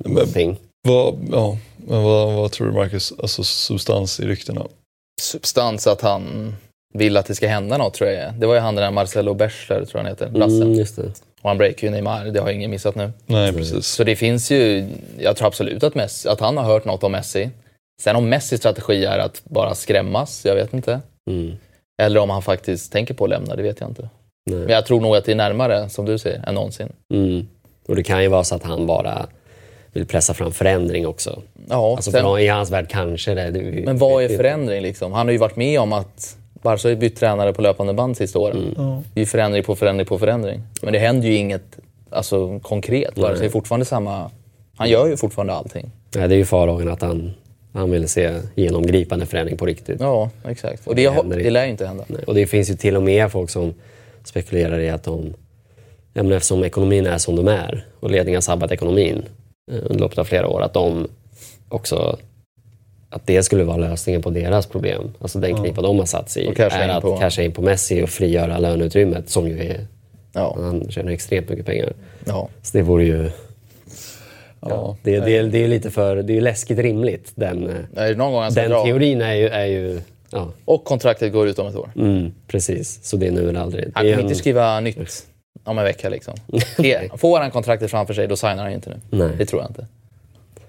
[0.05, 0.57] någonting.
[0.89, 1.57] Vad, ja.
[1.77, 4.67] Men vad, vad tror du Marcus, alltså substans i ryktena?
[5.21, 6.55] Substans att han
[6.95, 8.35] vill att det ska hända något tror jag.
[8.35, 10.63] Det var ju han den där Marcelo Bechler, tror jag han heter, brassen.
[10.63, 11.03] Mm, just det.
[11.43, 13.13] Och han breakar ju Neymar, det har ingen missat nu.
[13.27, 13.87] Nej, precis.
[13.87, 17.13] Så det finns ju, jag tror absolut att, Messi, att han har hört något om
[17.13, 17.51] Messi.
[18.03, 21.01] Sen om Messis strategi är att bara skrämmas, jag vet inte.
[21.31, 21.57] Mm.
[22.03, 24.09] Eller om han faktiskt tänker på att lämna, det vet jag inte.
[24.47, 24.59] Nej.
[24.59, 26.93] Men jag tror nog att det är närmare, som du säger, än någonsin.
[27.15, 27.49] Mm.
[27.89, 29.27] Och det kan ju vara så att han bara
[29.93, 31.43] vill pressa fram förändring också.
[31.69, 33.51] Ja, Alltså sen, I hans värld kanske det.
[33.51, 35.13] det men vad är förändring liksom?
[35.13, 38.39] Han har ju varit med om att Barca har bytt tränare på löpande band sista
[38.39, 38.75] åren.
[38.77, 39.03] Ja.
[39.15, 40.63] Det är ju förändring på förändring på förändring.
[40.83, 41.79] Men det händer ju inget
[42.11, 43.15] alltså, konkret.
[43.15, 44.31] Barca är fortfarande samma...
[44.77, 45.91] Han gör ju fortfarande allting.
[46.17, 47.35] Nej, det är ju farhågan att han,
[47.79, 50.01] han vill se genomgripande förändring på riktigt.
[50.01, 50.87] Ja, exakt.
[50.87, 52.05] Och det, Det händer det lär ju inte hända.
[52.07, 53.75] Nej, Och det finns ju till och med folk som
[54.25, 55.35] spekulerar i att de,
[56.15, 59.23] ja, men eftersom ekonomin är som de är och ledningen har sabbat ekonomin
[59.73, 61.09] eh, under loppet av flera år, att de
[61.69, 62.19] också
[63.11, 65.11] att det skulle vara lösningen på deras problem.
[65.21, 66.63] Alltså den knipa de har satt sig i.
[66.63, 69.87] Är att på- casha in på Messi och frigöra löneutrymmet som ju är,
[70.33, 70.57] Ja.
[70.61, 71.93] han tjänar extremt mycket pengar.
[72.25, 72.49] ja.
[72.63, 73.31] Så det vore ju,
[74.61, 74.97] Ja.
[75.03, 77.33] det, det, det är lite för, det är läskigt rimligt.
[77.35, 78.85] Den, eh, Är någon gång den dra?
[78.85, 80.01] teorin är ju, är ju
[80.31, 81.91] ja, Och kontraktet går ut om ett år.
[81.97, 82.99] mm, precis.
[83.03, 83.91] Så det är nu eller aldrig.
[83.95, 85.27] Han en- inte skriva nytt
[85.65, 86.09] om en vecka.
[86.09, 86.35] Liksom.
[87.19, 88.97] Får han kontraktet framför sig, då signar han inte nu.
[89.19, 89.31] Nej.
[89.39, 89.87] Det tror jag inte.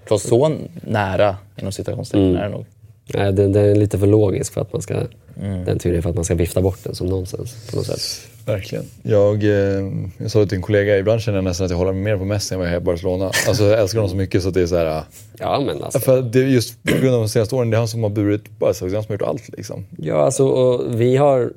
[0.08, 2.36] Så så nära, inom citationstecken, Mm.
[2.36, 2.66] är det nog.
[3.14, 4.94] Nej, den, den är lite för logisk för att man ska,
[5.40, 5.64] Mm.
[5.64, 8.29] den teorin för att man ska vifta bort den som nonsens på något sätt.
[8.46, 8.84] Verkligen.
[9.02, 9.84] Jag, eh,
[10.18, 12.24] jag sa det till en kollega, ibland känner jag nästan att jag håller mer på
[12.24, 13.30] Messi än vad jag är Barcelona.
[13.48, 15.02] Alltså jag älskar honom så mycket så att det är så här...
[15.38, 15.98] Ja, men alltså.
[15.98, 18.10] För det är just på grund av de senaste åren, det är han som har
[18.10, 19.86] burit Barca, det är han som har gjort allt liksom.
[19.98, 21.52] Ja, alltså och vi har,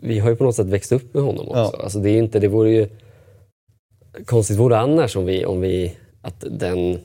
[0.00, 1.74] vi har ju på något sätt växt upp med honom också.
[1.76, 1.82] Ja.
[1.82, 2.88] Alltså, det, är ju inte, det vore ju
[4.24, 6.98] konstigt vore annars om vi, om vi att den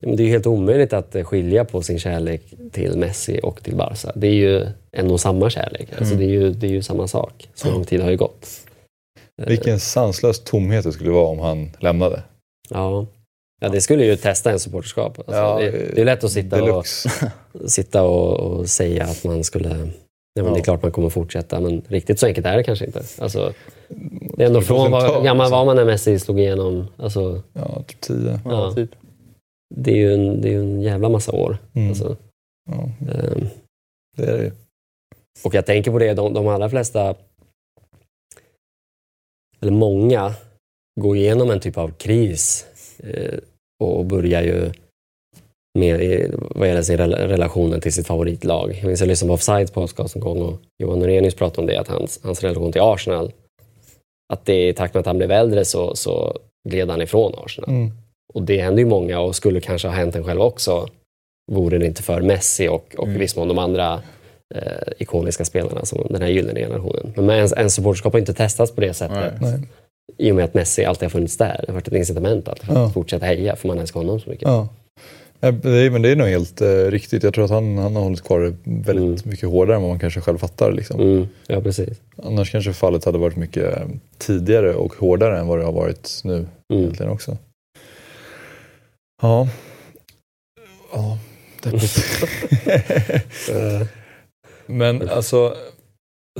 [0.00, 2.42] det är helt omöjligt att eh, skilja på sin kärlek
[2.72, 4.12] till Messi och till Barca.
[4.14, 5.88] Det är ju en och samma kärlek.
[5.98, 6.18] Alltså Mm.
[6.18, 7.48] det, är ju, det är ju samma sak.
[7.54, 8.46] Så lång tid har ju gått.
[9.42, 12.22] Eh, Vilken sanslös tomhet det skulle vara om han lämnade.
[12.70, 13.06] Ja.
[13.60, 15.18] ja, det skulle ju testa en supporterskap.
[15.18, 16.86] Alltså, Ja, det, det är lätt att sitta, och,
[17.66, 19.68] sitta och, och säga att man skulle...
[20.34, 20.64] Ja, men Det är Ja.
[20.64, 23.02] klart man kommer fortsätta, men riktigt så enkelt är det kanske inte.
[23.18, 23.52] Alltså,
[24.36, 25.56] det är ändå från Procentual, gammal alltså.
[25.56, 26.86] var man när Messi slog igenom.
[26.96, 28.40] Alltså, Ja, typ tio.
[28.44, 28.72] Ja, Ja.
[28.74, 28.90] typ.
[29.74, 31.58] Det är ju en, det är en jävla massa år.
[31.74, 31.88] Mm.
[31.88, 32.16] Alltså,
[32.70, 33.46] Ja, ehm,
[34.16, 34.52] det är det ju.
[35.44, 37.14] Och jag tänker på det, de, de allra flesta,
[39.60, 40.34] eller många,
[41.00, 42.66] går igenom en typ av kris
[42.98, 43.38] eh,
[43.84, 44.72] och börjar ju
[45.78, 48.74] med i- vad gäller sin rela- relationen till sitt favoritlag.
[48.80, 51.76] Jag minns jag lyssnade på Offsides podcast en gång och Johan Norenius pratade om det,
[51.80, 53.32] att hans, hans relation till Arsenal
[54.32, 56.38] att det i takt med att han blev äldre så, så
[56.68, 57.70] gled han ifrån Arsenal.
[57.70, 57.90] Mm.
[58.34, 60.88] Och det hände ju många och skulle kanske ha hänt en själv också.
[61.52, 64.02] Vore det inte för Messi och, och i viss mån de andra
[64.54, 64.62] eh,
[64.98, 67.12] ikoniska spelarna, som den här gyllene generationen.
[67.16, 69.34] Men en, en supporterskap har inte testats på det sättet.
[69.40, 69.60] Nej.
[70.18, 71.56] I och med att Messi alltid har funnits där.
[71.60, 72.90] Det har varit ett incitament att Ja.
[72.90, 74.48] fortsätta heja, för man älskar honom så mycket.
[74.48, 74.68] Ja.
[75.40, 77.22] Ja, men det är nog helt eh, riktigt.
[77.22, 79.98] Jag tror att han, han har hållit kvar det väldigt mycket hårdare än vad man
[79.98, 80.72] kanske själv fattar.
[80.72, 81.00] Liksom.
[81.00, 82.00] Mm, ja, precis.
[82.22, 83.86] Annars kanske fallet hade varit mycket eh,
[84.18, 86.34] tidigare och hårdare än vad det har varit nu
[86.72, 86.82] Mm.
[86.82, 87.36] egentligen också.
[89.22, 89.48] Ja.
[90.92, 91.18] Ja,
[91.62, 91.98] deppigt.
[94.66, 95.56] Men alltså,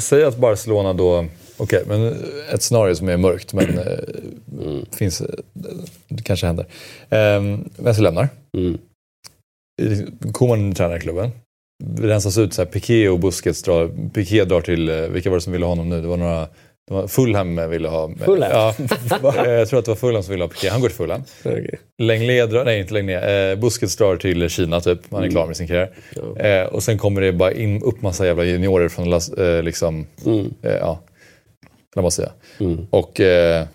[0.01, 1.27] säg att Barcelona då,
[1.57, 3.99] okej, men ett scenario som är mörkt men eh,
[4.63, 5.23] mm, finns,
[6.09, 6.67] det kanske händer.
[7.09, 8.29] Eh, Messi lämnar.
[8.57, 8.79] mm,
[10.33, 11.31] Koman tränar klubben.
[11.99, 15.41] Rensas ut så här, Piqué och Busquets drar, Piqué drar till, eh, vilka var det
[15.41, 16.01] som ville ha honom nu?
[16.01, 16.49] Det var några,
[17.09, 18.11] Fulham ville ha.
[18.25, 18.51] Fulham?
[18.53, 18.75] Ja,
[19.47, 20.69] jag tror att det var Fulham som ville ha Piqué.
[20.69, 21.23] Han går till Fulham.
[21.45, 21.79] okej.
[22.03, 23.25] Lenglet drar, nej inte Lenglet,
[23.57, 24.99] eh, Busquets drar till Kina typ.
[25.11, 25.91] Han är klar med sin karriär.
[26.15, 26.37] Ja.
[26.47, 30.55] Eh, och sen kommer det bara in upp massa jävla juniorer från eh, liksom, Mm,
[30.63, 31.01] eh, ja,
[31.97, 32.33] La Masia.
[32.61, 33.67] mm, Och, eh,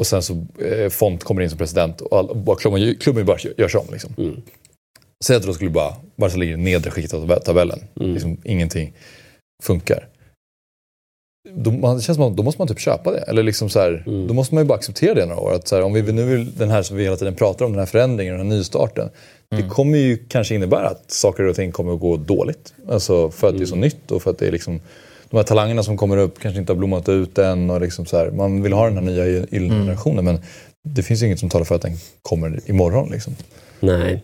[0.00, 3.38] och sen så eh, Font kommer in som president och all, bara, klubben, klubben bara
[3.56, 3.86] görs om.
[3.92, 4.14] Liksom.
[4.18, 4.42] mm,
[5.24, 7.80] Säg att då skulle bara, Barca ligger i nedre skiktet av tab- tabellen.
[8.00, 8.12] Mm.
[8.12, 8.92] Liksom, ingenting
[9.62, 10.06] funkar.
[11.54, 13.18] Då, man, det känns som att då måste man typ köpa det.
[13.18, 14.26] Eller liksom så här, Mm.
[14.26, 15.52] Då måste man ju bara acceptera det några år.
[15.52, 17.72] Att så här, om vi nu vill, den här som vi hela tiden pratar om,
[17.72, 19.08] den här förändringen, den här nystarten.
[19.50, 22.74] Det kommer ju kanske innebära att saker och ting kommer att gå dåligt.
[22.88, 24.80] Alltså för att det är så nytt och för att det är liksom
[25.30, 27.70] de här talangerna som kommer upp kanske inte har blommat ut än.
[27.70, 30.40] Och liksom så här, man vill ha den här nya gyllene generationen men
[30.88, 33.10] det finns ju inget som talar för att den kommer imorgon.
[33.10, 33.36] Liksom.
[33.80, 34.22] Nej.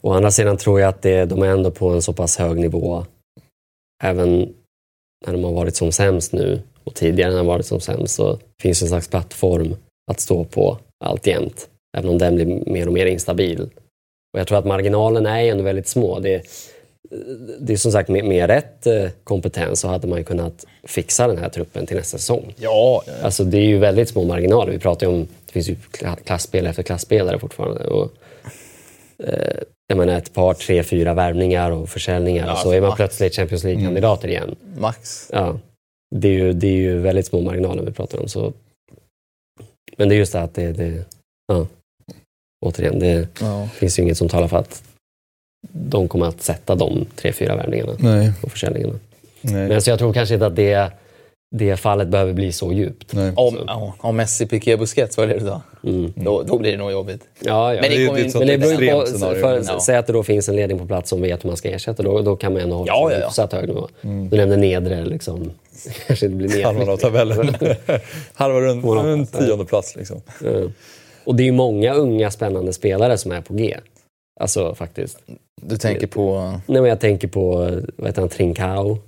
[0.00, 2.58] Å andra sidan tror jag att det, de är ändå på en så pass hög
[2.58, 3.04] nivå.
[4.04, 4.48] Även
[5.26, 8.14] när de har varit som sämst nu och tidigare när de har varit som sämst
[8.14, 9.76] så finns det en slags plattform
[10.10, 11.68] att stå på alltjämt.
[11.96, 13.60] Även om den blir mer och mer instabil.
[14.32, 16.18] Och jag tror att marginalerna är ändå väldigt små.
[16.20, 16.42] Det,
[17.60, 21.26] det är som sagt med, med rätt eh, kompetens så hade man ju kunnat fixa
[21.28, 22.54] den här truppen till nästa säsong.
[22.58, 24.72] Ja, Alltså det är ju väldigt små marginaler.
[24.72, 27.84] Vi pratar ju om, det finns ju kla- klasspelare efter klasspelare fortfarande.
[27.86, 28.10] Och,
[29.24, 29.62] eh,
[29.96, 32.96] menar ett par, tre, fyra värvningar och försäljningar Ja, och så är man max.
[32.96, 34.56] plötsligt Champions League-kandidater igen.
[34.78, 35.30] max.
[35.32, 35.58] Ja.
[36.16, 38.28] Det, är ju, det är ju väldigt små marginaler vi pratar om.
[38.28, 38.52] Så.
[39.96, 41.04] Men det är just det att det, det
[41.52, 41.66] ja.
[42.66, 43.68] återigen, det Ja.
[43.74, 44.82] finns ju inget som talar för att
[45.72, 48.32] de kommer att sätta de tre, fyra värvningarna Nej.
[48.42, 48.98] och försäljningarna.
[49.40, 49.68] Nej.
[49.68, 50.92] Men så jag tror kanske inte att det,
[51.56, 53.12] det fallet behöver bli så djupt.
[53.12, 53.32] Nej.
[53.36, 55.62] Om, ja, om Messi, Piqué, Busquets, vad är det du sa?
[55.88, 56.12] Mm.
[56.16, 57.20] Då, då blir det nog jobbigt.
[57.40, 57.80] Ja, ja.
[57.80, 59.80] Men det det sånt Men det beror ju på, för, Ja.
[59.80, 62.02] säg att det då finns en ledning på plats som vet hur man ska ersätta,
[62.02, 63.26] då, då kan man ändå hålla Ja, sig ja, ja.
[63.26, 63.88] hyfsat hög nivå.
[64.02, 64.28] Mm.
[64.28, 65.50] Du nämnde nedre, liksom.
[66.06, 67.54] kanske inte blir Halvan av tabellen.
[68.34, 69.96] Halva runt, en tionde plats.
[69.96, 70.20] Liksom.
[70.44, 70.50] Ja.
[71.24, 73.76] Och det är ju många unga spännande spelare som är på G.
[74.40, 75.18] Alltså faktiskt.
[75.62, 78.98] Du tänker på Nej, men jag tänker på, vad heter han, Trincao,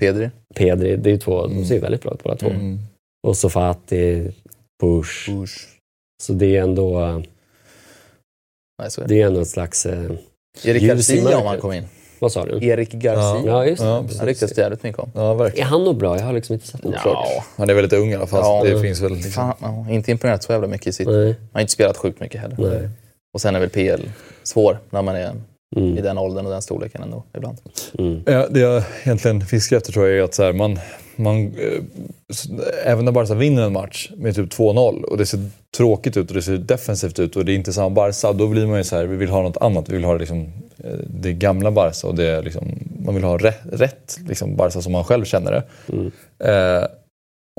[0.00, 0.30] Pedri?
[0.54, 0.96] Pedri.
[0.96, 2.48] Det är ju två, de ser ju väldigt bra ut båda två.
[2.50, 2.78] Mm.
[3.26, 4.32] Och Sofati,
[4.82, 5.30] Push.
[5.30, 5.75] Bush.
[6.22, 7.00] Så det är ändå,
[8.82, 9.14] Nej, så är det.
[9.14, 9.86] det är ändå ett slags...
[9.86, 10.10] Eh,
[10.64, 11.60] Erik ljus i Garcia om han mörkret.
[11.62, 11.84] kom in.
[12.18, 12.66] vad sa du?
[12.66, 13.42] Erik Garcia.
[13.50, 13.88] Ja, just det.
[13.88, 15.10] Ja, Han ryktas det jävligt mycket om.
[15.14, 15.68] Ja, Är verkligen.
[15.68, 16.18] han nog bra?
[16.18, 17.00] Jag har liksom inte sett honom.
[17.04, 18.40] Ja, Han är väldigt ung i alla fall.
[18.40, 18.60] Ja.
[18.68, 19.32] så det finns väl liksom.
[19.32, 21.08] fan, ja, inte imponerat så jävla mycket i sitt.
[21.08, 21.26] Nej.
[21.26, 22.56] Han har inte spelat sjukt mycket heller.
[22.58, 22.88] Nej.
[23.34, 24.02] Och sen är väl PL
[24.42, 25.32] svår när man är
[25.76, 26.02] i Mm.
[26.02, 27.58] den åldern och den storleken ändå ibland.
[27.98, 28.22] Mm.
[28.26, 30.78] Ja, det jag egentligen fiskar efter tror jag är att så här, man,
[31.16, 31.82] man, eh,
[32.84, 35.40] även när Barca vinner en match med typ 2-0 och det ser
[35.76, 38.66] tråkigt ut och det ser defensivt ut och det är inte samma Barca, då blir
[38.66, 39.88] man ju så här, vi vill ha något annat.
[39.88, 42.64] Vi vill ha liksom, eh, det gamla Barca och det liksom,
[43.04, 45.64] man vill ha rätt, rätt liksom Barca som man själv känner det.
[45.92, 46.12] Mm.
[46.38, 46.86] Eh,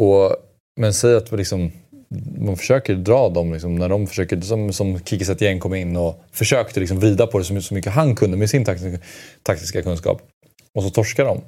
[0.01, 0.35] och,
[0.79, 1.71] men säg att liksom,
[2.37, 6.21] man försöker dra dem, liksom, när de försöker, som, som Kiki Setien kom in och
[6.31, 8.99] försökte liksom vrida på det så, så mycket han kunde med sin taktiska,
[9.43, 10.21] taktiska kunskap.
[10.73, 11.41] Och så torskar de.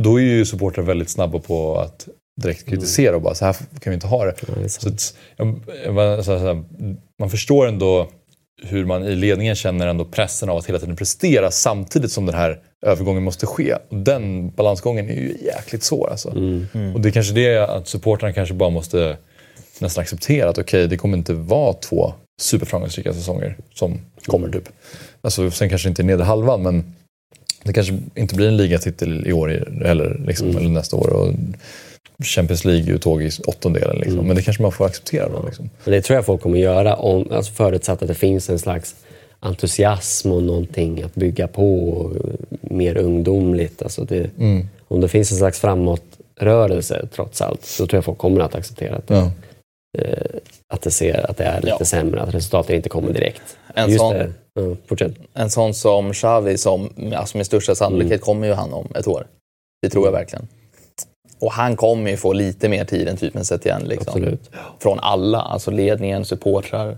[0.00, 2.08] Då är ju supportrar väldigt snabba på att
[2.42, 4.34] direkt kritisera och bara så här kan vi inte ha det.
[4.62, 5.14] Ja, Så att,
[5.94, 6.64] bara- så här, så här,
[7.20, 8.08] man förstår ändå
[8.62, 12.34] hur man i ledningen känner ändå pressen av att hela tiden prestera samtidigt som den
[12.34, 13.74] här övergången måste ske.
[13.88, 16.30] Och den balansgången är ju jäkligt svår alltså.
[16.30, 16.94] Mm.
[16.94, 19.16] Och det är kanske det att supportrarna kanske bara måste
[19.78, 24.68] nästan acceptera att okej, det kommer inte vara två superframgångsrika säsonger som kommer typ.
[25.20, 26.94] Alltså, sen kanske inte nedre halvan, men
[27.66, 31.08] det kanske inte blir en ligatitel i år heller, liksom, eller nästa år.
[31.12, 31.32] Och
[32.24, 33.96] Champions League-uttåg i åttondelen.
[33.96, 34.26] Liksom.
[34.26, 35.42] Men det kanske man får acceptera då.
[35.46, 35.70] Liksom.
[35.84, 38.94] Det tror jag folk kommer göra om, alltså förutsatt att det finns en slags
[39.40, 42.10] entusiasm och någonting att bygga på
[42.60, 43.82] mer ungdomligt.
[43.82, 44.68] Alltså det, Mm.
[44.88, 46.02] Om det finns en slags framåt
[46.40, 49.30] rörelse trots allt, så tror jag folk kommer att acceptera att, Ja.
[49.98, 50.40] Eh,
[50.74, 51.84] att, det, ser, att det är lite Ja.
[51.84, 53.56] sämre, att resultaten inte kommer direkt.
[53.74, 54.34] En Just sån-.
[54.54, 55.08] Ja.
[55.34, 58.20] En sån som Xavi som alltså med största sannolikhet Mm.
[58.24, 59.26] kommer ju han om ett år.
[59.82, 60.48] Det tror jag verkligen.
[61.38, 63.82] Och han kommer ju få lite mer tid än typen sett igen.
[63.84, 64.06] Liksom.
[64.08, 64.50] Absolut.
[64.78, 66.96] Från alla, alltså ledningen, supportrar.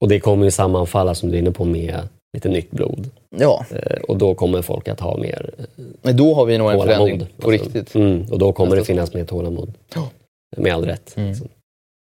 [0.00, 1.98] Och det kommer ju sammanfalla, som du är inne på, med
[2.34, 3.10] lite nytt blod.
[3.36, 5.64] Ja, Eh, och då kommer folk att ha mer eh,
[6.02, 7.94] men då har vi nog en förändring på Alltså, riktigt.
[7.94, 9.72] Mm, och då kommer det finnas mer tålamod.
[9.94, 10.08] Ja.
[10.56, 11.16] Med all rätt.
[11.16, 11.28] Mm.
[11.28, 11.48] Liksom.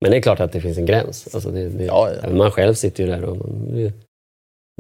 [0.07, 1.29] Men det är klart att det finns en gräns.
[1.35, 2.21] Alltså det, det, Ja, ja.
[2.27, 3.75] även Man själv sitter ju där och man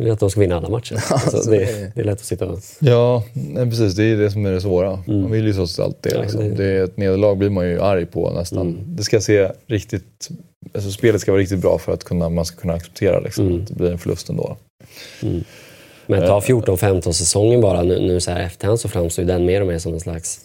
[0.00, 0.94] vill, att de ska vinna alla matcher.
[0.94, 2.58] Alltså, Alltså, det, det- det är lätt att sitta och...
[2.80, 3.24] Ja,
[3.54, 3.94] precis.
[3.94, 5.02] Det är det som är det svåra.
[5.08, 5.20] Mm.
[5.22, 6.10] Man vill ju trots allt det.
[6.14, 6.40] Ja, Liksom.
[6.40, 8.60] det- det är ett nederlag blir man ju arg på nästan.
[8.68, 8.80] Mm.
[8.96, 10.28] Det ska se riktigt...
[10.74, 13.60] Alltså spelet ska vara riktigt bra för att kunna, man ska kunna acceptera liksom, Mm.
[13.62, 14.56] att det blir en förlust ändå.
[15.22, 15.44] Mm.
[16.06, 19.60] Men ta 14-15 säsongen bara nu, nu så här efterhand så framstår ju den mer
[19.60, 20.40] och mer som en slags...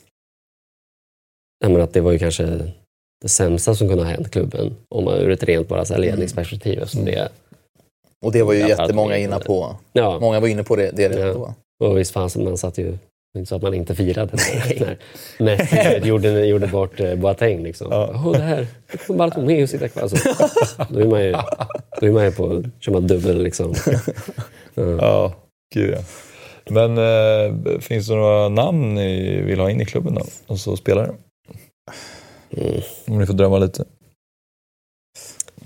[1.64, 2.72] Jag menar att det var ju kanske
[3.22, 4.76] det sämsta som kunde ha hänt klubben.
[4.90, 6.80] Om man ur ett rent bara så här ledningsperspektiv.
[6.82, 7.30] Eftersom det,
[8.26, 9.76] Och det var ju jättemånga inne på.
[9.94, 11.34] ja, Många var inne på det, det redan Ja.
[11.80, 11.88] då.
[11.88, 12.98] och visst fanns man satt ju...
[13.38, 14.32] Inte så att man inte firade
[14.80, 14.98] när
[15.40, 17.64] Messi gjorde, gjorde bort eh, Boateng.
[17.64, 17.88] Liksom.
[17.92, 18.10] Ja.
[18.26, 20.04] Åh, det här, det kommer Bartomeu sitta kvar.
[20.04, 20.18] Alltså,
[20.90, 21.32] då är man ju,
[22.02, 23.74] då är man ju på, kör man dubbel liksom.
[23.86, 24.84] Ja.
[25.02, 25.34] Ja,
[25.76, 26.04] gud ja.
[26.70, 30.22] Men eh, finns det några namn ni vill ha in i klubben då?
[30.48, 31.12] Och så spelare?
[32.58, 32.82] Mm.
[33.08, 33.86] Om ni får drömma lite.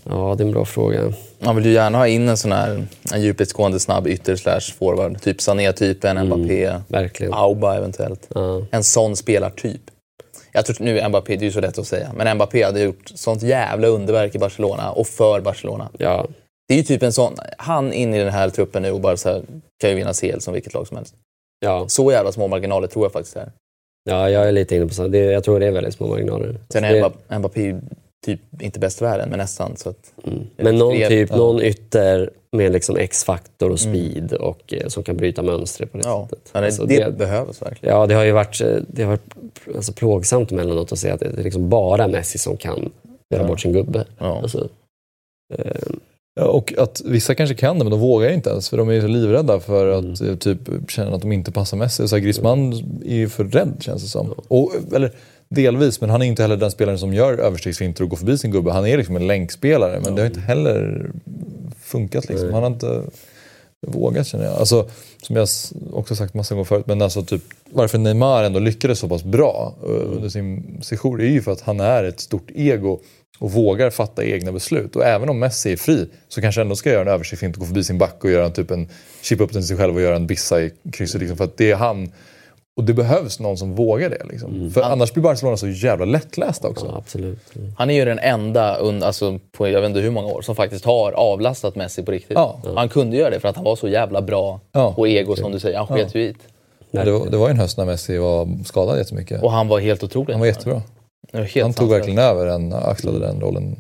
[0.04, 1.14] ja, det är en bra fråga.
[1.40, 5.22] Man vill ju gärna ha in en sån här en djupledsgående snabb ytter slash forward.
[5.22, 6.28] Typ Sané-typen, Mm.
[6.40, 7.34] Mbappé, Verkligen.
[7.34, 8.28] Auba eventuellt.
[8.36, 8.62] Ja.
[8.72, 9.82] En sån spelartyp.
[10.52, 13.12] Jag tror nu Mbappé, det är ju så lätt att säga, men Mbappé hade gjort
[13.16, 15.90] sånt jävla underverk i Barcelona och för Barcelona.
[15.98, 16.28] Ja,
[16.68, 19.18] Det är ju typ en sån, han in i den här truppen nu och bara
[19.18, 19.44] så här,
[19.82, 21.16] kan ju vinna CL som vilket lag som helst.
[21.60, 21.86] ja.
[21.90, 23.52] Så jävla små marginaler tror jag faktiskt det är.
[24.10, 25.18] Ja, jag är lite inne på samma.
[25.18, 26.58] Jag tror det är väldigt små marginaler.
[26.70, 27.80] Sen Alltså, är det- Mbappé,
[28.26, 29.78] typ inte bäst i världen, men nästan.
[29.78, 30.40] Så att, Mm.
[30.58, 31.38] Men någon, extremt, typ, ja.
[31.38, 33.96] någon ytter med liksom X-faktor och Mm.
[33.96, 36.50] speed och, eh, som kan bryta mönster på det ja, sättet.
[36.54, 37.96] ja, det, Alltså, det, det- behövs verkligen.
[37.96, 39.36] Ja, det har ju varit, eh, det har varit
[39.76, 42.92] alltså, plågsamt emellanåt att se att det är liksom bara Messi som kan
[43.36, 44.06] göra bort sin gubbe.
[44.18, 44.70] Alltså,
[45.54, 45.66] eh,
[46.42, 48.70] och att vissa kanske kan det, men de vågar inte ens.
[48.70, 50.32] För de är så livrädda för att Mm.
[50.32, 52.08] eh, typ, känna att de inte passar Messi.
[52.08, 52.74] Så här, Griezmann
[53.06, 54.34] är ju för rädd känns det som.
[54.48, 55.12] Och, eller
[55.50, 58.52] delvis, men han är inte heller den spelaren som gör överstegsfinter och går förbi sin
[58.52, 58.72] gubbe.
[58.72, 61.12] Han är liksom en länkspelare, men det har inte heller
[61.84, 62.30] funkat.
[62.30, 62.54] Liksom.
[62.54, 63.02] Han har inte
[63.88, 64.54] vågat känner jag.
[64.54, 64.90] Alltså,
[65.22, 65.48] som jag
[65.94, 69.76] också sagt massa gånger förut, men alltså typ, varför Neymar ändå lyckades så pass bra
[69.84, 73.00] eh, under sin sejour är ju för att han är ett stort ego
[73.40, 74.96] och vågar fatta egna beslut.
[74.96, 77.66] Och även om Messi är fri så kanske ändå ska göra en översiktsfint och gå
[77.66, 78.88] förbi sin back och göra en typ en
[79.22, 81.22] chippa upp den till sig själv och göra en bissa i krysset.
[81.22, 82.12] Liksom, för att det är han.
[82.78, 84.22] Och det behövs någon som vågar det.
[84.30, 84.72] Liksom.
[84.74, 86.86] För annars blir Barcelona så jävla lättlästa också.
[86.86, 87.56] ja, absolut.
[87.56, 87.74] Mm.
[87.78, 90.56] Han är ju den enda under, alltså, på jag vet inte hur många år som
[90.56, 92.36] faktiskt har avlastat Messi på riktigt.
[92.36, 92.60] Ja.
[92.76, 94.94] Han kunde göra det för att han var så jävla bra Ja.
[94.94, 95.78] på ego som du säger.
[95.78, 96.36] Han sket ju i
[96.92, 97.04] det.
[97.04, 99.44] Det var, det var ju en höst när Messi var skadad jättemycket.
[99.44, 100.34] Och han var helt otrolig.
[100.34, 100.82] Han var jättebra.
[101.62, 103.76] Han tog verkligen över den, axlade den rollen.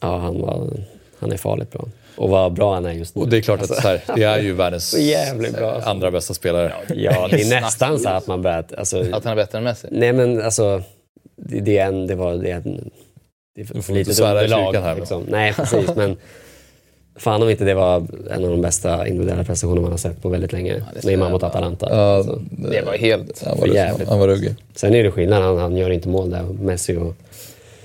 [0.00, 0.70] Ja, han, var,
[1.18, 1.84] han är farligt bra.
[2.16, 3.22] Och vad bra han är just nu.
[3.22, 4.94] Och det är klart att så här, det är ju världens
[5.58, 5.90] bra, alltså.
[5.90, 6.72] andra bästa spelare.
[6.94, 8.72] Ja, det är nästan så att man börjat...
[8.72, 9.88] Alltså, Att han är bättre än Messi.
[9.90, 10.82] nej men alltså,
[11.36, 12.90] det, det, är en, det var det är en,
[13.54, 15.24] det är Du får inte svära i kyrkan här, liksom.
[15.28, 15.94] Nej, precis.
[15.96, 16.16] Men
[17.16, 20.28] fan om inte det var en av de bästa individuella prestationer man har sett på
[20.28, 20.82] väldigt länge.
[20.98, 21.86] ska Neymar mot Atalanta.
[21.90, 22.40] Ja, Alltså.
[22.50, 23.42] Det var helt...
[23.46, 24.08] han, var jävligt.
[24.08, 24.54] han var ruggig.
[24.74, 26.42] Sen är det skillnad, han, han gör inte mål där.
[26.42, 27.14] Messi och,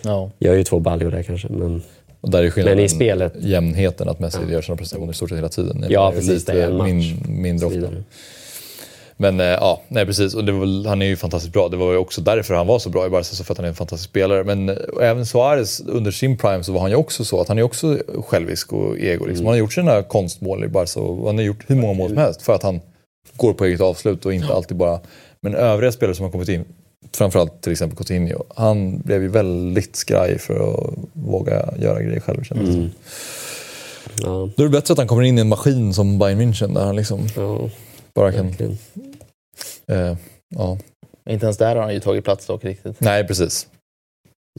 [0.01, 0.29] Ja.
[0.39, 1.47] gör ju två baljor där kanske.
[1.51, 1.81] Men,
[2.21, 5.29] Och där är skillnaden Men i spelet- jämnheten, att Messi gör sina prestationer i stort
[5.29, 5.85] sett hela tiden.
[5.89, 6.87] Ja, precis, lite det är en match.
[6.91, 7.79] Min, mindre ofta.
[9.21, 10.33] Men eh, ja, nej precis.
[10.33, 11.69] Och det var, han är ju fantastiskt bra.
[11.69, 13.65] Det var ju också därför han var så bra i Barca, så för att han
[13.65, 14.43] är en fantastisk spelare.
[14.43, 17.57] Men eh, även Suarez under sin prime så var han ju också så att han
[17.57, 17.97] är också
[18.27, 19.25] självisk och ego.
[19.25, 19.45] Liksom.
[19.45, 22.17] Han har gjort sina konstmål i Barca och han har gjort hur många mål som
[22.17, 22.81] helst för att han
[23.35, 24.99] går på eget avslut och inte alltid bara...
[25.41, 26.65] Men övriga spelare som har kommit in,
[27.13, 32.43] framförallt till exempel Coutinho, han blev ju väldigt skraj för att våga göra grejer själv
[32.43, 32.75] kändes.
[32.75, 32.89] Mm.
[34.21, 36.73] Ja, Då är det bättre att han kommer in i en maskin som Bayern München
[36.73, 37.69] där han liksom ja,
[38.13, 38.47] bara kan...
[38.47, 38.77] verkligen.
[39.89, 40.17] Eh,
[40.55, 40.77] ja.
[41.29, 42.99] Inte ens där har han ju tagit plats dock riktigt.
[43.01, 43.67] Nej, precis.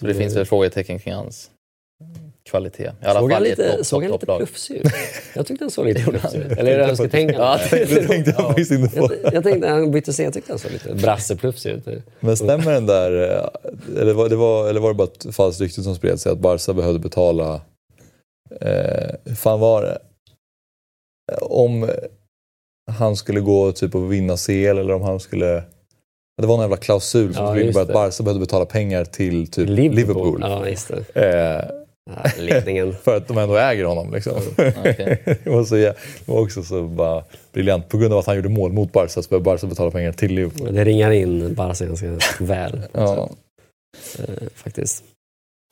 [0.01, 1.51] Så det finns väl frågetecken kring hans
[2.51, 2.83] kvalitet.
[3.03, 4.87] I alla Såg han fall lite, topp, såg topp, han lite plufsig ut?
[5.35, 6.53] Jag tyckte han såg lite plufsig ut.
[6.53, 7.43] Eller är det önsketänkande?
[7.43, 9.11] Ja, Det tänkte jag faktiskt inte på.
[9.22, 11.89] Jag, jag tänkte, han bytte scen, jag tyckte han såg lite brasseplufsig ut.
[12.20, 15.61] Men stämmer den där, eh, eller var det, var, eller var det bara ett falskt
[15.61, 17.55] rykte som spred sig att Barca behövde betala,
[18.61, 19.99] eh, hur fan var det?
[21.33, 21.91] Eh, Om
[22.91, 25.62] han skulle gå typ och vinna CL eller om han skulle,
[26.43, 27.93] Det var en jävla klausul som Ja, skulle innebära att.
[27.93, 30.38] Barca behövde betala pengar till typ Liverpool.
[30.41, 31.24] Ja, just det.
[31.68, 31.76] Eh,
[32.11, 34.12] Ja, för att de ändå äger honom.
[34.12, 34.32] Liksom.
[34.78, 35.22] Okej.
[35.45, 37.88] det, var så, det var också så bara briljant.
[37.88, 40.34] På grund av att han gjorde mål mot Barca så behöver Barca betala pengar till
[40.34, 40.74] Liverpool.
[40.74, 42.82] Det ringar in Barca ganska väl.
[42.93, 43.30] Ja,
[44.18, 44.24] eh,
[44.55, 45.05] Faktiskt.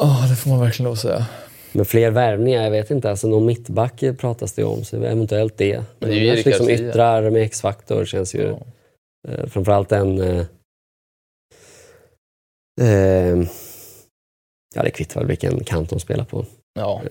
[0.03, 1.27] Ja, det får man verkligen lov att säga.
[1.73, 3.11] Men fler värvningar, jag vet inte.
[3.11, 5.83] Alltså någon mittback pratas det om, så eventuellt det.
[5.99, 6.89] Men det är ju Erik liksom Garcia.
[6.89, 8.43] yttrar med X-faktor känns ju...
[8.43, 8.59] Ja.
[9.29, 10.21] Eh, framförallt en...
[10.21, 10.45] Eh,
[12.81, 13.39] eh,
[14.75, 16.47] ja, det kvittar väl vilken kant de spelar på.
[16.81, 17.03] Ja.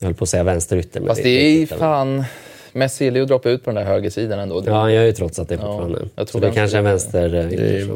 [0.00, 2.24] Jag höll på att säga vänsterytter, Fast det är ju fan...
[2.72, 4.60] Messi gillar ju att droppa ut på den där högersidan ändå.
[4.60, 6.08] Det Ja, han gör ju trots att det Ja, fortfarande.
[6.14, 7.90] jag så tror det är vänster- kanske en vänster eh, Det är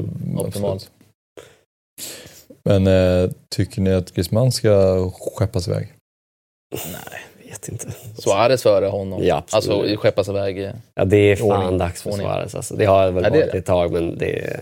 [0.46, 0.90] optimalt.
[2.64, 5.92] Men eh, tycker ni att Griezmann ska skeppas iväg?
[6.70, 7.50] Nej.
[7.50, 7.86] Vet inte.
[8.18, 9.24] Suarez före honom.
[9.24, 9.78] Ja, absolut.
[9.80, 10.64] alltså skeppas iväg.
[10.64, 11.78] eh, Ja, det är fan Ordning.
[11.78, 12.26] dags för Ordning.
[12.26, 12.54] Suarez.
[12.54, 12.76] Alltså.
[12.76, 13.58] Det har väl Ja, varit det.
[13.58, 14.60] ett tag, men det är...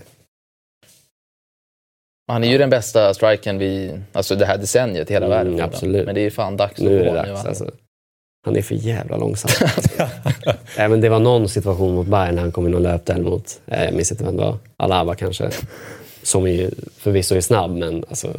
[2.27, 5.61] Han är ju den bästa strikern vi, alltså det här decenniet i hela Mm, världen.
[5.61, 6.05] absolut.
[6.05, 7.25] Men det är fan dags Nu det gå va?
[7.45, 7.71] Alltså.
[8.45, 9.69] Han är för jävla långsam.
[10.77, 13.83] Men det var någon situation mot Bayern när han kom in och löpte mot, eh,
[13.85, 15.49] jag minns inte vem det var, Alaba kanske.
[16.23, 18.33] Som ju förvisso är snabb, men alltså,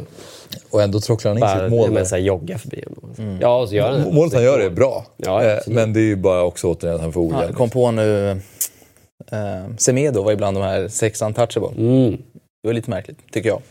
[0.71, 1.91] Och ändå trocklar han in bara sitt mål.
[1.91, 3.09] men, så här, jogga förbi honom.
[3.09, 3.23] Alltså.
[3.41, 4.11] Ja, och så gör han det.
[4.11, 5.05] Målet han gör är bra.
[5.17, 7.69] Ja, Eh, men det är ju bara också återigen att han får Ja, jag kom
[7.69, 8.29] på nu,
[9.31, 11.69] eh, Semedo var ibland de här sex untouchable.
[11.77, 12.17] Mm.
[12.63, 13.61] Det var lite märkligt, tycker jag.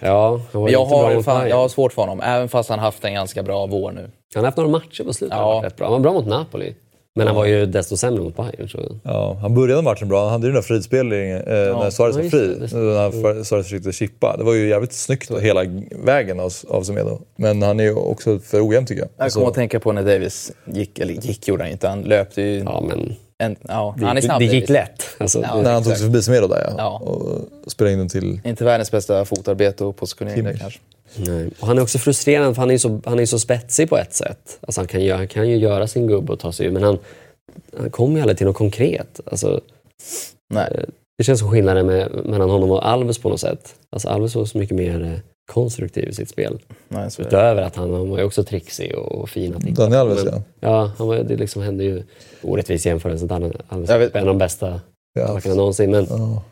[0.00, 3.14] Ja, jag bra har, fan, jag har svårt för honom, även fast han haft en
[3.14, 4.10] ganska bra vår nu.
[4.34, 5.38] Han har haft några matcher på slutet.
[5.38, 5.60] Ja.
[5.64, 5.86] Rätt bra.
[5.86, 6.74] han var bra mot Napoli.
[7.18, 8.68] Men han var ju desto sämre mot Bayern.
[8.68, 8.78] Så.
[9.02, 10.22] Ja, han började matchen bra.
[10.22, 11.44] Han hade ju den där frispelningen eh,
[11.78, 12.46] när Suarez Ja, var fri.
[12.46, 12.76] det.
[12.78, 14.36] När Suarez försökte chippa.
[14.36, 15.60] Det var ju jävligt snyggt hela
[16.04, 17.18] vägen av, av Semedo.
[17.36, 19.10] Men han är ju också för ojämn tycker jag.
[19.26, 22.42] Jag kommer att tänka på när Davis gick, eller gick gjorde han inte, han löpte
[22.42, 22.58] ju...
[22.58, 25.02] Ja, men En, ja, det, han är snabb det gick lätt.
[25.18, 25.62] Alltså, Ja.
[25.62, 26.74] när han tog sig förbi Semedo där ja.
[26.78, 26.98] Ja.
[26.98, 28.40] Och spelade in den till...
[28.44, 30.78] Inte världens bästa fotarbete och positionering där kanske.
[31.18, 31.50] Nej.
[31.60, 34.14] Och han är också frustrerande för han är så, han är så spetsig på ett
[34.14, 34.58] sätt.
[34.60, 36.82] Alltså han, kan ju, han kan ju göra sin gubbe och ta sig ur, men
[36.82, 36.98] han,
[37.78, 39.20] han kommer ju aldrig till något konkret.
[39.26, 39.60] Alltså,
[40.54, 40.84] Nej.
[41.18, 43.74] det känns som skillnaden med, mellan honom och Alves på något sätt.
[43.90, 45.18] Alltså Alves var så mycket mer eh,
[45.52, 46.58] konstruktiv i sitt spel.
[46.88, 47.08] Nej.
[47.18, 50.00] Utöver att han, han var ju också trixig och, fin att titta Daniel.
[50.00, 50.42] Alves Men- ja.
[50.60, 52.02] Ja, han var, det liksom hände ju
[52.42, 53.26] orättvis jämförelse.
[53.26, 54.80] Daniel Alves är en av de bästa
[55.14, 55.34] ja.
[55.34, 55.90] backarna någonsin.
[55.90, 56.42] Men Ja.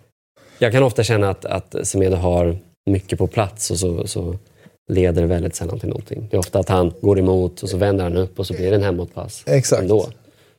[0.59, 2.57] jag kan ofta känna att, att Semedo har
[2.91, 4.37] mycket på plats och så, så
[4.89, 6.26] leder väldigt sällan till någonting.
[6.30, 8.70] Det är ofta att han går emot och så vänder han upp och så blir
[8.70, 9.43] det en hemåtpass.
[9.47, 9.82] Exakt.
[9.82, 10.09] Ändå.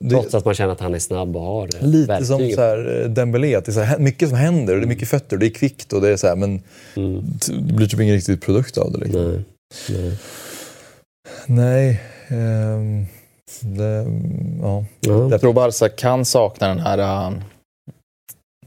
[0.09, 2.55] Trots att man känner att han är snabb och har eh, lite som verktyg.
[2.55, 4.87] så här, eh, Dembélé, att det är så här, mycket som händer och det är
[4.87, 6.61] mycket fötter och det är kvickt och det är så här, men
[6.95, 7.23] Mm.
[7.67, 8.97] det blir typ ingen riktig produkt av det.
[8.97, 9.21] Liksom.
[9.31, 9.43] Nej.
[9.89, 10.17] Nej.
[11.47, 12.01] Nej.
[12.27, 13.05] ehm,
[13.61, 14.05] det,
[14.61, 14.85] ja.
[14.99, 15.29] Ja.
[15.31, 17.31] Jag tror Barca kan sakna den här,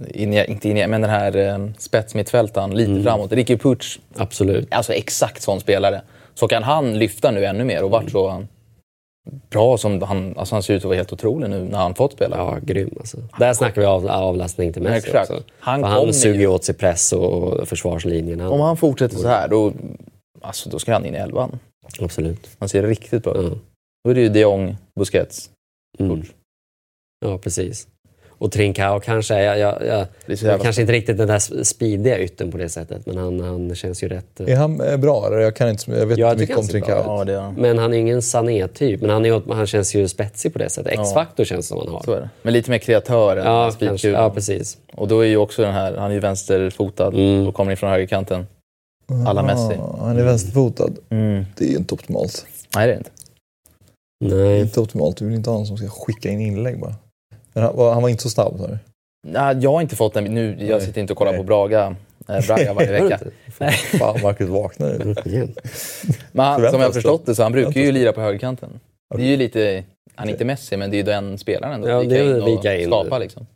[0.09, 3.03] inje, inte inje, men den här äh, spetsmittfältaren lite Mm.
[3.03, 3.32] framåt.
[3.32, 3.82] Ricky Puig,
[4.16, 4.68] Absolut.
[4.74, 6.03] alltså exakt sån spelare.
[6.34, 8.44] Så kan han lyfta nu ännu mer och vart så
[9.51, 12.12] bra som han, alltså han ser ut att vara helt otrolig nu när han fått
[12.12, 12.36] spela.
[12.36, 13.16] Ja, grym alltså.
[13.38, 15.42] Där snackar vi av, avlastning till Messi också.
[15.59, 18.40] Han han suger ju- åt sig press och försvarslinjen.
[18.40, 19.72] Han, Om han fortsätter så här då,
[20.40, 21.59] alltså, då ska han in i elvan.
[22.01, 22.51] Absolut.
[22.59, 23.53] Han ser riktigt bra ut.
[23.53, 23.59] Ja.
[24.05, 25.51] Då är det ju de Jong, Busquets.
[25.98, 26.22] Mm.
[27.26, 27.88] Ja, precis.
[28.41, 31.64] Och Trincao kanske, jag, jag, jag, Det är så jag kanske inte riktigt den där
[31.64, 34.41] speediga ytten på det sättet, men han, han känns ju rätt...
[34.41, 35.38] eh, Är han eh, bra eller?
[35.38, 37.03] Jag, kan inte, jag vet Ja, jag inte mycket om Trincao.
[37.07, 40.53] Ja, det är, Men han är ingen Sané-typ, men han, är, han känns ju spetsig
[40.53, 40.93] på det sättet.
[40.97, 41.03] Ja.
[41.03, 42.03] X-faktor känns som han har.
[42.03, 42.30] så är det.
[42.43, 43.72] Men lite mer kreatör än Ja,
[44.03, 44.78] ja, precis.
[44.95, 47.47] Och då är ju också den här, han är ju vänsterfotad Mm.
[47.47, 48.47] och kommer in från högerkanten.
[49.26, 49.78] Alla Messi.
[49.99, 50.91] Han är vänsterfotad.
[51.11, 51.45] Mm.
[51.57, 52.47] Det är ju inte optimalt.
[52.76, 53.11] Nej, det är det inte.
[54.24, 54.61] Det är Nej.
[54.61, 55.16] inte optimalt.
[55.16, 56.95] Du vill inte ha någon som ska skicka in inlägg bara.
[57.53, 58.78] Men han, var, han var inte så snabb du?
[59.28, 60.24] Nej, jag har inte fått den.
[60.24, 60.80] Nu, jag Nej.
[60.86, 61.40] sitter inte och kollar Nej.
[61.40, 61.96] på Braga,
[62.28, 63.20] eh, Braga varje vecka.
[63.59, 63.72] Nej.
[63.72, 64.88] Fan, Marcus vaknar.
[66.32, 68.80] Men han, som jag har förstått det så han brukar ju lira på högerkanten.
[69.14, 69.84] Det är ju lite,
[70.14, 71.88] han är inte Messi, men det är ju den spelaren ändå.
[71.88, 72.86] Ja, det är och vika in.
[72.86, 73.46] skapa liksom.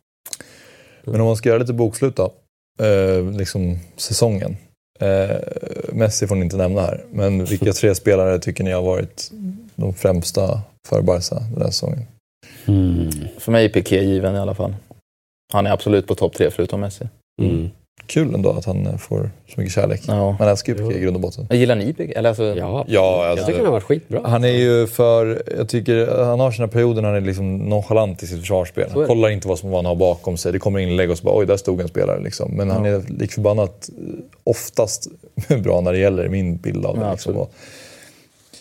[1.05, 2.33] Men om man ska göra lite bokslut då.
[2.81, 4.57] Eh, liksom säsongen.
[5.01, 5.37] Eh,
[5.93, 7.05] Messi får ni inte nämna här.
[7.11, 9.31] Men vilka tre spelare tycker ni har varit
[9.75, 12.07] de främsta för Barca den här säsongen?
[12.67, 13.11] Mm.
[13.39, 14.75] För mig är Piqué given i alla fall.
[15.53, 17.09] Han är absolut på topp tre förutom Messi.
[17.43, 17.71] Mm.
[18.07, 20.03] Kul ändå att han eh, får så mycket kärlek.
[20.09, 20.37] Ja.
[20.39, 21.47] Man älskar ju Piqué i grund och botten.
[21.51, 22.13] Jag gillar ni Piqué?
[22.15, 24.21] Eller alltså, Ja, Ja, jag alltså, tycker han har varit skitbra.
[24.25, 28.23] Han är ju för, jag tycker han har sina perioder när han är liksom nonchalant
[28.23, 28.85] i sitt försvarsspel.
[28.85, 29.07] Är Han det.
[29.07, 30.53] kollar inte vad som vad han har bakom sig.
[30.53, 32.51] Det kommer inlägg och så bara oj, där stod en spelare liksom.
[32.57, 32.91] Men han Ja.
[32.93, 34.05] är lik förbannat eh,
[34.45, 35.07] oftast
[35.63, 37.05] bra när det gäller min bild av det.
[37.05, 37.47] Ja, liksom.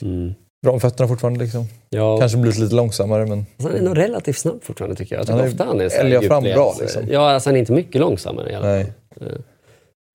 [0.01, 0.33] Mm.
[0.63, 1.65] Bra med fötterna fortfarande liksom.
[1.89, 5.19] Ja, Kanske blivit lite långsammare men alltså, han är nog relativt snabb fortfarande tycker jag.
[5.19, 7.03] Jag tycker Han är- ofta han är älgar fram bra, liksom.
[7.09, 8.93] Ja, alltså han är inte mycket långsammare i alla fall.
[9.19, 9.37] nej.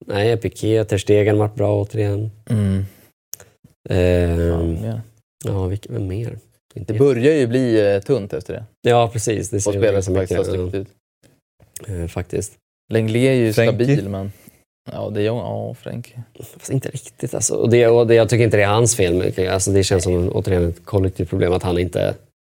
[0.05, 2.31] Nej, Piqué, Ter Stegen varit bra återigen.
[2.49, 2.85] Mm.
[3.89, 4.99] Ehm, Ja.
[5.45, 6.37] ja, vilka, vem mer?
[6.75, 8.65] Inte Det börjar ju bli eh, tunt efter det.
[8.89, 9.49] Ja, precis.
[9.49, 10.87] Det Och ser spelare som faktiskt har mycket stuckit
[11.87, 11.99] ut.
[12.01, 12.53] eh, faktiskt.
[12.93, 13.85] Lenglet är ju Frenkie.
[13.85, 14.31] stabil, men...
[14.93, 15.35] Ja, det är jag.
[15.35, 16.23] Ja, Frenkie.
[16.57, 17.55] Fast inte riktigt alltså.
[17.55, 19.33] Och det, och det, jag tycker inte det är hans fel.
[19.37, 22.15] men Alltså, det känns som återigen ett kollektivt problem att han inte,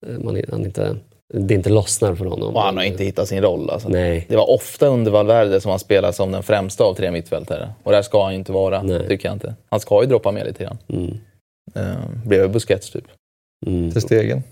[0.07, 0.95] eh, man, han inte...
[1.33, 2.55] Det inte lossnar för honom.
[2.55, 3.69] Och han har inte hittat sin roll.
[3.69, 3.89] Alltså.
[3.89, 4.25] Nej.
[4.29, 7.69] Det var ofta under Valverde som han spelade som den främsta av tre mittfältare.
[7.83, 9.07] Och där ska han ju inte vara, Nej.
[9.07, 9.55] tycker jag inte.
[9.69, 10.77] Han ska ju droppa med lite grann.
[10.87, 11.17] Mm.
[11.77, 13.05] Uh, bredvid Busquets typ.
[13.67, 13.91] Mm.
[13.91, 14.43] Till stegen.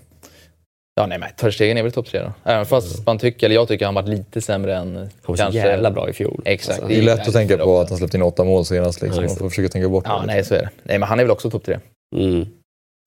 [0.98, 2.32] Ja, nej men Ter är väl topp tre då.
[2.44, 5.56] Även fast man tycker, eller jag tycker han varit lite sämre än Han var så
[5.56, 6.42] jävla bra i fjol.
[6.44, 6.78] Exakt.
[6.78, 7.80] Alltså, Det är lätt att tänka på också.
[7.82, 9.02] att han släppte in åtta mål senast.
[9.02, 9.22] Liksom.
[9.22, 10.26] Ja, Man får försöka tänka bort Ja, det.
[10.26, 10.70] nej så är det.
[10.82, 11.78] Nej, men han är väl också topp tre.
[12.16, 12.46] mm.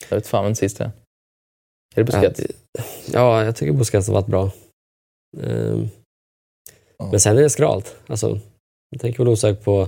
[0.10, 0.86] Jag vet fan vem sist är.
[0.86, 0.92] Är
[1.96, 2.42] det Busquets?
[3.14, 4.52] Ja, jag tycker Busquets har varit bra.
[5.44, 5.90] Ehm,
[6.98, 7.08] Ja.
[7.12, 7.96] Men sen är det skralt.
[8.08, 8.40] Alltså,
[8.90, 9.88] jag tänker väl osökt på...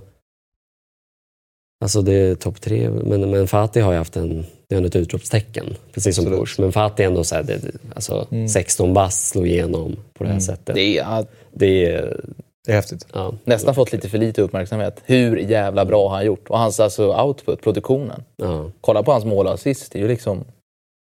[1.84, 4.96] Alltså det är topp tre, men, men Fatih har ju haft en, det är ett
[4.96, 5.66] utropstecken.
[5.94, 6.26] Precis som.
[6.26, 6.60] Push.
[6.60, 7.60] Men Fatih är ändå så här, det,
[7.96, 8.50] alltså, Mm.
[8.50, 10.42] 16 bass slog igenom på det här Mm.
[10.42, 10.76] sättet.
[10.76, 12.20] Det är, Det är...
[12.66, 13.08] Det är häftigt.
[13.14, 15.02] Ja, nästan fått lite för lite uppmärksamhet.
[15.06, 16.50] Hur jävla bra har han gjort?
[16.50, 18.24] Och hans alltså, output, produktionen.
[18.38, 18.70] ja.
[18.82, 19.92] Kolla på hans mål och assist.
[19.92, 20.44] Det är ju liksom...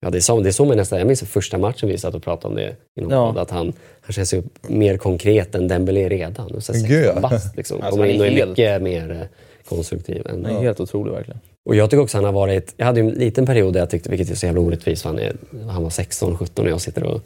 [0.01, 2.55] Ja, det är så, man nästan, jag minns första matchen vi satt och pratade om
[2.55, 3.27] det inom Ja.
[3.27, 6.61] podd, att han, han känns ju mer konkret än Dembélé redan.
[6.61, 7.29] Så här Gud, 16 ja.
[7.29, 7.77] bast liksom.
[7.81, 9.27] Alltså, Kommer in och är är helt- mycket mer eh,
[9.69, 10.27] konstruktiv.
[10.29, 11.39] Än, är helt otrolig verkligen.
[11.65, 14.09] Och jag tycker också han har varit, jag hade en liten period där jag tyckte,
[14.09, 15.35] vilket är så jävla orättvist, han, är,
[15.69, 17.21] han var 16-17 och jag sitter och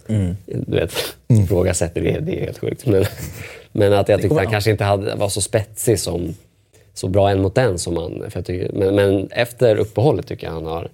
[0.45, 0.93] du vet,
[1.27, 2.85] ifrågasätter det, det är helt sjukt.
[2.85, 3.05] Men,
[3.71, 4.51] men att jag tyckte han an.
[4.51, 6.35] kanske inte hade, var så spetsig som,
[6.93, 10.47] så bra en mot en som han, för jag tycker, men, men efter uppehållet tycker
[10.47, 10.89] jag han har,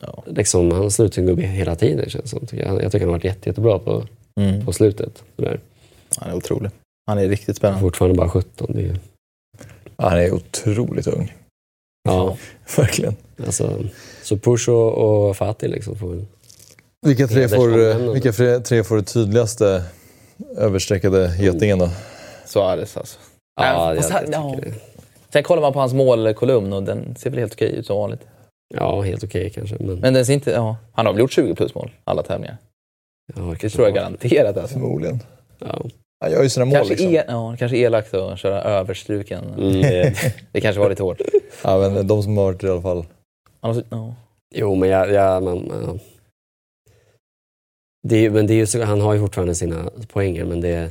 [0.00, 0.22] Ja.
[0.26, 2.46] liksom, han slutar sin gubbe hela tiden känns det som.
[2.46, 2.82] Tycker jag.
[2.82, 4.04] jag tycker han har varit jätte, jättebra på,
[4.40, 4.64] Mm.
[4.66, 5.22] på slutet.
[5.36, 5.60] Sådär.
[6.16, 6.70] Han är otrolig.
[7.06, 7.80] Han är riktigt spännande.
[7.80, 8.70] Fortfarande bara 17.
[8.74, 8.96] Det är,
[9.98, 11.34] Han är otroligt ung.
[12.08, 12.36] ja,
[12.76, 13.16] Verkligen.
[13.46, 13.78] alltså,
[14.22, 14.92] så Push och,
[15.28, 16.24] och Fatih liksom får väl
[17.06, 19.84] Vilka tre, får, vilka tre, tre får det tydligaste
[20.56, 21.90] överstreckade getingen då?
[22.44, 23.18] Suarez alltså.
[23.60, 24.74] Ja, Äh, jag, jag, det.
[25.32, 28.20] Sen kollar man på hans målkolumn och den ser väl helt okej ut som vanligt.
[28.74, 29.76] Ja, helt okej kanske.
[29.80, 30.50] Men, Men den ser inte...
[30.50, 32.56] Ja, han har väl gjort 20 plus mål alla tävlingar.
[33.34, 34.56] ja, Det kanske tror jag garanterat.
[34.56, 34.72] Alltså.
[34.74, 35.20] Förmodligen.
[35.58, 35.84] Ja.
[36.20, 37.14] Han gör ju sina mål Kanske, liksom.
[37.14, 39.44] e- ja, kanske elakt att köra överstruken.
[39.44, 40.14] Mm, det,
[40.52, 41.20] Det kanske var lite hårt.
[41.64, 43.04] Ja, men de som har varit i alla fall.
[43.60, 44.14] Har, ja.
[44.54, 45.12] jo, men jag...
[45.12, 45.98] jag man, ja.
[48.08, 50.90] det, är- men det är ju så, han har ju fortfarande sina poänger, men det,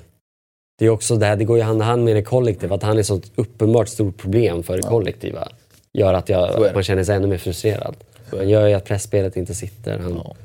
[0.79, 2.75] det är också det här, det går ju hand i hand med det kollektiva.
[2.75, 4.89] Att han är så uppenbart stort problem för det Ja.
[4.89, 5.47] kollektiva.
[5.93, 6.73] Gör att jag, det.
[6.73, 7.95] man känner sig ännu mer frustrerad.
[8.31, 9.99] Han gör ju att pressspelet inte sitter.
[9.99, 10.35] Han, Ja.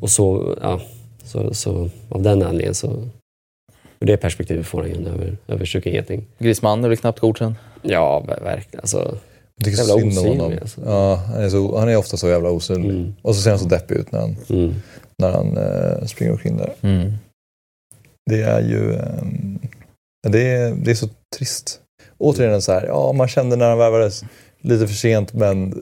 [0.00, 0.80] Och så, ja,
[1.24, 3.08] så, så av den anledningen så...
[4.00, 6.26] Ur det perspektivet får han ju en över, överstruken geting.
[6.38, 7.54] Griezmann är väl knappt godkänd.
[7.82, 8.80] Ja, ver- verkligen.
[8.80, 9.18] Alltså,
[9.56, 10.58] Jag tycker Jävla synd om honom.
[10.60, 10.80] alltså.
[10.84, 12.90] Ja, han, är så, han är ofta så jävla osynlig.
[12.90, 13.14] Mm.
[13.22, 14.74] Och så ser han så deppig ut när han, mm.
[15.18, 16.72] när han eh, springer omkring där.
[18.30, 18.94] Det är ju...
[18.94, 19.58] ehm,
[20.28, 21.80] det, är, det är så trist.
[22.18, 24.24] Återigen så här, ja man kände när han värvades
[24.60, 25.78] lite för sent men eh,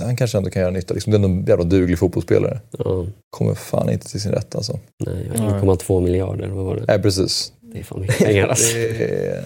[0.00, 0.94] han kanske ändå kan göra nytta.
[0.94, 2.60] Liksom, det är en jävla duglig fotbollsspelare.
[2.78, 4.78] Ja, Kommer fan inte till sin rätt alltså.
[5.06, 5.40] nej, Nej.
[5.40, 6.84] 1,2 miljarder, vad var det?
[6.88, 7.52] Nej precis.
[7.60, 8.74] Det är fan mycket pengar alltså.
[8.74, 9.44] Det är,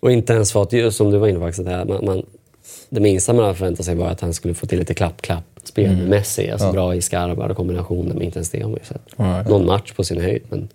[0.00, 2.04] Och inte ens för att, just som du var inne på Axel, det, här, man,
[2.04, 2.22] man,
[2.88, 5.96] det minsta man hade förväntat sig var att han skulle få till lite klapp-klapp-spel med
[5.98, 6.10] Mm.
[6.10, 6.50] Messi.
[6.50, 6.72] Alltså Ja.
[6.72, 9.02] bra i skarvar och kombinationer, men inte ens det har man ju sett.
[9.16, 9.44] Nej.
[9.48, 10.68] Någon match på sin höjd, men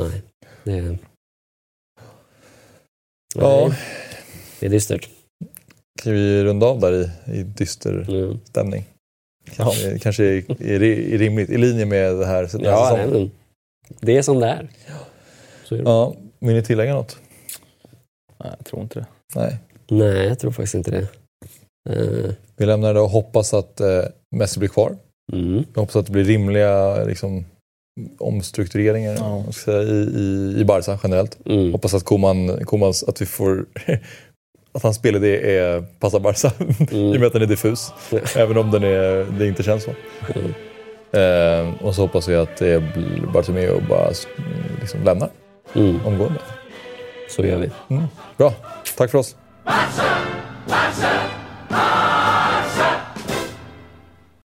[0.00, 0.22] nej.
[0.64, 0.98] Det,
[3.34, 3.78] ja, nej,
[4.60, 5.08] det är dystert.
[6.00, 8.38] Ska vi runda av där i, i dyster Mm.
[8.44, 8.84] stämning?
[9.56, 13.30] Kanske, kanske är, är, är rimligt, i linje med det här nästa Ja, nej, men
[14.00, 14.68] det är som det är.
[15.64, 15.84] Så är det.
[15.84, 17.18] Ja, vill ni tillägga något?
[18.44, 19.06] Nej, jag tror inte det.
[19.34, 19.58] Nej.
[19.90, 21.08] Nej, jag tror faktiskt inte det.
[21.90, 24.02] Eh, Vi lämnar det och hoppas att eh,
[24.36, 24.96] Messi blir kvar.
[25.32, 25.64] mm.
[25.74, 27.44] Jag hoppas att det blir rimliga liksom,
[28.18, 29.52] omstruktureringar Ja.
[29.52, 31.38] säga, i, i, i Barca generellt.
[31.46, 31.72] Mm.
[31.72, 33.66] Hoppas att Koman, Komans, att vi får
[34.78, 36.74] att hans spelidé är, passar Barca Mm.
[36.90, 37.92] i och med att den är diffus.
[38.36, 39.90] Även om den är, det inte känns så.
[40.34, 40.52] Mm.
[41.12, 42.82] Eh, och så hoppas vi att det
[43.34, 44.10] Bartomeu bara
[44.80, 45.28] liksom lämnar
[45.74, 46.06] Mm.
[46.06, 46.40] omgående.
[47.30, 47.70] Så gör vi.
[48.36, 48.52] Bra,
[48.96, 49.36] tack för oss.
[49.64, 51.37] Barca!